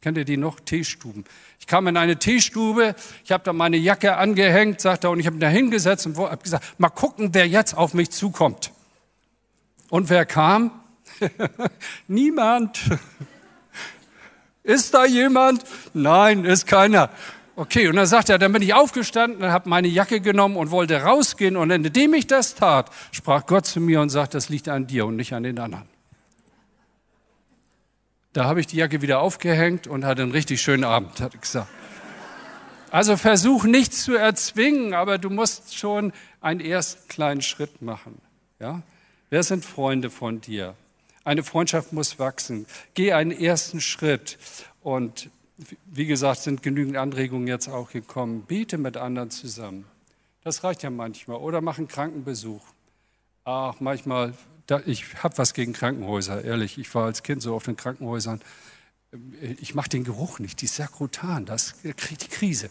Kennt 0.00 0.18
ihr 0.18 0.24
die 0.24 0.37
noch? 0.37 0.61
Teestuben. 0.61 1.24
Ich 1.59 1.66
kam 1.66 1.88
in 1.88 1.96
eine 1.96 2.16
Teestube, 2.16 2.94
ich 3.24 3.32
habe 3.32 3.42
da 3.42 3.52
meine 3.52 3.76
Jacke 3.76 4.16
angehängt, 4.16 4.80
sagt 4.80 5.04
er, 5.04 5.11
und 5.11 5.18
ich 5.18 5.26
habe 5.26 5.38
da 5.38 5.48
hingesetzt 5.48 6.06
und 6.06 6.16
habe 6.16 6.42
gesagt, 6.42 6.78
mal 6.78 6.90
gucken, 6.90 7.30
wer 7.32 7.48
jetzt 7.48 7.76
auf 7.76 7.92
mich 7.92 8.11
zukommt. 8.11 8.70
Und 9.88 10.09
wer 10.09 10.26
kam? 10.26 10.70
Niemand. 12.09 12.78
ist 14.62 14.94
da 14.94 15.06
jemand? 15.06 15.64
Nein, 15.92 16.44
ist 16.44 16.66
keiner. 16.66 17.11
Okay, 17.58 17.88
und 17.88 17.96
dann 17.96 18.06
sagt 18.06 18.28
er, 18.28 18.38
dann 18.38 18.52
bin 18.52 18.60
ich 18.60 18.74
aufgestanden, 18.74 19.50
habe 19.50 19.70
meine 19.70 19.88
Jacke 19.88 20.20
genommen 20.20 20.58
und 20.58 20.70
wollte 20.70 21.00
rausgehen. 21.00 21.56
Und 21.56 21.70
indem 21.70 22.12
ich 22.12 22.26
das 22.26 22.54
tat, 22.54 22.90
sprach 23.12 23.46
Gott 23.46 23.64
zu 23.64 23.80
mir 23.80 24.02
und 24.02 24.10
sagte, 24.10 24.36
das 24.36 24.50
liegt 24.50 24.68
an 24.68 24.86
dir 24.86 25.06
und 25.06 25.16
nicht 25.16 25.32
an 25.32 25.42
den 25.42 25.58
anderen. 25.58 25.88
Da 28.34 28.44
habe 28.44 28.60
ich 28.60 28.66
die 28.66 28.76
Jacke 28.76 29.00
wieder 29.00 29.20
aufgehängt 29.20 29.86
und 29.86 30.04
hatte 30.04 30.20
einen 30.20 30.32
richtig 30.32 30.60
schönen 30.60 30.84
Abend, 30.84 31.18
hat 31.18 31.32
er 31.32 31.40
gesagt. 31.40 31.68
Also 32.90 33.16
versuch 33.16 33.64
nichts 33.64 34.04
zu 34.04 34.14
erzwingen, 34.14 34.92
aber 34.92 35.16
du 35.16 35.30
musst 35.30 35.74
schon 35.74 36.12
einen 36.42 36.60
ersten 36.60 37.08
kleinen 37.08 37.40
Schritt 37.40 37.80
machen. 37.80 38.20
Ja? 38.60 38.82
Wer 39.30 39.42
sind 39.42 39.64
Freunde 39.64 40.11
von 40.11 40.42
dir? 40.42 40.74
Eine 41.24 41.42
Freundschaft 41.42 41.94
muss 41.94 42.18
wachsen. 42.18 42.66
Geh 42.92 43.14
einen 43.14 43.32
ersten 43.32 43.80
Schritt 43.80 44.36
und 44.82 45.30
wie 45.86 46.07
gesagt, 46.07 46.40
sind 46.40 46.62
genügend 46.62 46.96
Anregungen 46.96 47.48
jetzt 47.48 47.68
auch 47.68 47.90
gekommen. 47.90 48.42
Bete 48.42 48.78
mit 48.78 48.96
anderen 48.96 49.30
zusammen. 49.30 49.86
Das 50.44 50.62
reicht 50.62 50.82
ja 50.82 50.90
manchmal. 50.90 51.38
Oder 51.38 51.61
mach 51.61 51.78
einen 51.78 51.88
Krankenbesuch. 51.88 52.62
Ach, 53.44 53.80
manchmal, 53.80 54.34
ich 54.84 55.22
habe 55.22 55.38
was 55.38 55.54
gegen 55.54 55.72
Krankenhäuser, 55.72 56.44
ehrlich. 56.44 56.78
Ich 56.78 56.94
war 56.94 57.07
als 57.07 57.22
Kind 57.22 57.42
so 57.42 57.54
oft 57.54 57.68
in 57.68 57.76
Krankenhäusern. 57.76 58.40
ich 59.40 59.74
mache 59.74 59.88
den 59.88 60.04
Geruch 60.04 60.38
nicht, 60.38 60.61
die 60.61 60.66
Sakrotan, 60.66 61.46
das 61.46 61.74
kriegt 61.96 62.24
die 62.24 62.28
Krise. 62.28 62.70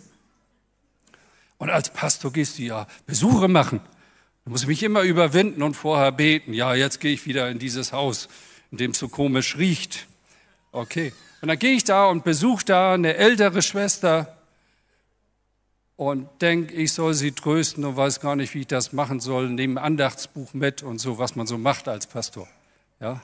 Und 1.58 1.70
als 1.70 1.92
Pastor 1.92 2.32
gehst 2.32 2.60
du 2.60 2.64
ja 2.64 2.88
Besuche 3.06 3.48
machen. 3.48 3.80
Du 4.44 4.52
musst 4.52 4.68
mich 4.68 4.84
immer 4.84 5.02
überwinden 5.02 5.64
und 5.64 5.74
vorher 5.74 6.12
beten. 6.12 6.54
Ja, 6.54 6.76
jetzt 6.76 7.00
gehe 7.00 7.14
ich 7.14 7.26
wieder 7.26 7.50
in 7.50 7.58
dieses 7.58 7.94
Haus, 7.94 8.28
in 8.72 8.78
dem 8.78 8.92
es 8.92 9.00
so 9.00 9.08
komisch 9.08 9.58
riecht. 9.58 10.08
Okay. 10.76 11.14
Und 11.42 11.48
dann 11.48 11.58
gehe 11.58 11.74
ich 11.74 11.86
da 11.86 12.08
und 12.08 12.26
besuche 12.26 12.66
da 12.66 12.94
eine 12.94 13.16
ältere 13.16 13.62
Schwester 13.62 14.36
und 15.96 16.28
denke, 16.42 16.74
ich 16.74 16.92
soll 16.92 17.14
sie 17.14 17.32
trösten 17.32 17.86
und 17.86 17.96
weiß 17.96 18.20
gar 18.20 18.36
nicht, 18.36 18.54
wie 18.54 18.62
ich 18.62 18.68
das 18.68 18.92
machen 18.92 19.22
soll. 19.22 19.50
Nehme 19.50 19.80
ein 19.80 19.86
Andachtsbuch 19.86 20.54
mit 20.54 20.84
und 20.84 21.00
so, 21.00 21.18
was 21.18 21.38
man 21.38 21.48
so 21.48 21.58
macht 21.58 21.88
als 21.88 22.08
Pastor. 22.08 22.48
Ja. 23.00 23.22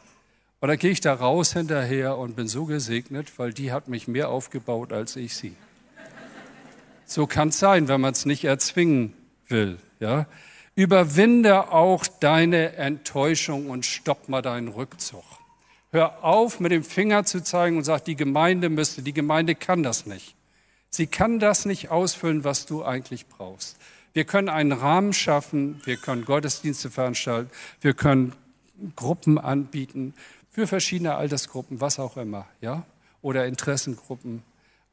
Und 0.62 0.70
dann 0.70 0.78
gehe 0.78 0.92
ich 0.92 1.02
da 1.02 1.14
raus 1.14 1.52
hinterher 1.52 2.18
und 2.18 2.38
bin 2.38 2.48
so 2.48 2.66
gesegnet, 2.66 3.38
weil 3.38 3.52
die 3.52 3.74
hat 3.74 3.90
mich 3.90 4.08
mehr 4.08 4.30
aufgebaut 4.30 4.94
als 4.94 5.18
ich 5.18 5.36
sie. 5.36 5.56
So 7.06 7.28
kann 7.28 7.50
es 7.50 7.60
sein, 7.60 7.90
wenn 7.90 8.00
man 8.00 8.14
es 8.14 8.26
nicht 8.26 8.46
erzwingen 8.46 9.14
will. 9.50 9.78
Ja? 10.00 10.26
Überwinde 10.76 11.74
auch 11.74 12.08
deine 12.08 12.78
Enttäuschung 12.78 13.70
und 13.70 13.86
stopp 13.86 14.30
mal 14.30 14.42
deinen 14.42 14.70
Rückzug. 14.70 15.41
Hör 15.92 16.24
auf, 16.24 16.62
mit 16.62 16.72
dem 16.72 16.86
Finger 16.86 17.26
zu 17.26 17.44
zeigen 17.44 17.76
und 17.76 17.84
sag, 17.84 18.06
die 18.06 18.16
Gemeinde 18.16 18.70
müsste, 18.70 19.02
die 19.02 19.14
Gemeinde 19.14 19.56
kann 19.56 19.84
das 19.84 20.06
nicht. 20.06 20.36
Sie 20.90 21.08
kann 21.08 21.40
das 21.40 21.66
nicht 21.66 21.90
ausfüllen, 21.90 22.44
was 22.44 22.66
du 22.66 22.84
eigentlich 22.84 23.28
brauchst. 23.28 23.78
Wir 24.14 24.24
können 24.24 24.50
einen 24.50 24.72
Rahmen 24.72 25.14
schaffen, 25.14 25.82
wir 25.84 25.98
können 25.98 26.26
Gottesdienste 26.26 26.90
veranstalten, 26.90 27.50
wir 27.82 27.94
können 27.94 28.34
Gruppen 28.96 29.38
anbieten 29.38 30.14
für 30.50 30.68
verschiedene 30.68 31.16
Altersgruppen, 31.16 31.82
was 31.82 32.00
auch 32.00 32.18
immer, 32.18 32.46
ja, 32.62 32.86
oder 33.22 33.46
Interessengruppen. 33.46 34.44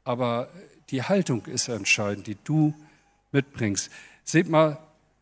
Aber 0.03 0.49
die 0.89 1.03
Haltung 1.03 1.45
ist 1.45 1.67
entscheidend, 1.69 2.27
die 2.27 2.37
du 2.43 2.73
mitbringst. 3.31 3.89
Seht 4.23 4.49
mal, 4.49 4.77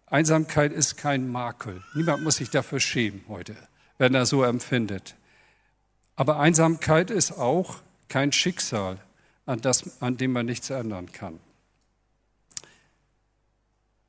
Einsamkeit 0.08 0.74
ist 0.74 0.98
kein 0.98 1.28
Makel. 1.28 1.84
Niemand 1.94 2.24
muss 2.24 2.38
sich 2.38 2.50
dafür 2.50 2.80
schämen 2.80 3.24
heute, 3.28 3.56
wenn 3.98 4.16
er 4.16 4.26
so 4.26 4.44
empfindet. 4.44 5.16
Aber 6.18 6.40
Einsamkeit 6.40 7.12
ist 7.12 7.32
auch 7.32 7.78
kein 8.10 8.32
Schicksal, 8.32 9.00
an, 9.46 9.62
das, 9.62 10.02
an 10.02 10.18
dem 10.18 10.34
man 10.34 10.46
nichts 10.46 10.70
ändern 10.70 11.12
kann. 11.12 11.40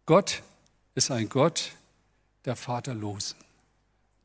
Gott 0.07 0.43
ist 0.95 1.11
ein 1.11 1.29
Gott 1.29 1.73
der 2.47 2.57
Vaterlosen. 2.57 3.37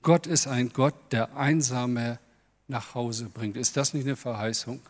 Gott 0.01 0.27
ist 0.27 0.47
ein 0.47 0.69
Gott, 0.69 0.95
der 1.11 1.35
Einsame 1.35 2.19
nach 2.67 2.95
Hause 2.95 3.25
bringt. 3.25 3.57
Ist 3.57 3.75
das 3.75 3.93
nicht 3.93 4.05
eine 4.05 4.15
Verheißung? 4.15 4.81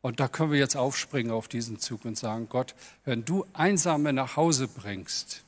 Und 0.00 0.18
da 0.18 0.28
können 0.28 0.50
wir 0.50 0.58
jetzt 0.58 0.76
aufspringen 0.76 1.30
auf 1.30 1.46
diesen 1.46 1.78
Zug 1.78 2.06
und 2.06 2.16
sagen, 2.16 2.48
Gott, 2.48 2.74
wenn 3.04 3.26
du 3.26 3.44
Einsame 3.52 4.14
nach 4.14 4.36
Hause 4.36 4.66
bringst, 4.66 5.44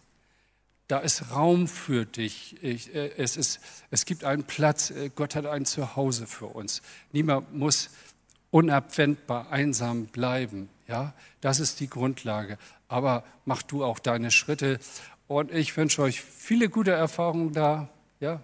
da 0.91 0.99
ist 0.99 1.31
Raum 1.31 1.69
für 1.69 2.05
dich. 2.05 2.57
Ich, 2.63 2.95
äh, 2.95 3.13
es, 3.17 3.37
ist, 3.37 3.61
es 3.91 4.05
gibt 4.05 4.25
einen 4.25 4.45
Platz. 4.45 4.91
Äh, 4.91 5.11
Gott 5.15 5.37
hat 5.37 5.47
ein 5.47 5.65
Zuhause 5.65 6.27
für 6.27 6.47
uns. 6.47 6.83
Niemand 7.13 7.55
muss 7.55 7.91
unabwendbar 8.51 9.51
einsam 9.53 10.07
bleiben. 10.07 10.69
Ja, 10.89 11.15
das 11.41 11.61
ist 11.61 11.79
die 11.79 11.89
Grundlage. 11.89 12.59
Aber 12.89 13.25
mach 13.45 13.63
du 13.63 13.85
auch 13.85 14.01
deine 14.01 14.33
Schritte. 14.33 14.81
Und 15.29 15.53
ich 15.53 15.77
wünsche 15.77 16.03
euch 16.03 16.21
viele 16.21 16.69
gute 16.69 16.91
Erfahrungen 16.91 17.53
da. 17.53 17.89
Ja, 18.19 18.43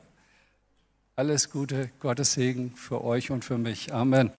alles 1.17 1.51
Gute, 1.51 1.91
Gottes 1.99 2.35
Segen 2.35 2.77
für 2.77 3.03
euch 3.03 3.31
und 3.31 3.45
für 3.45 3.59
mich. 3.59 3.93
Amen. 3.93 4.31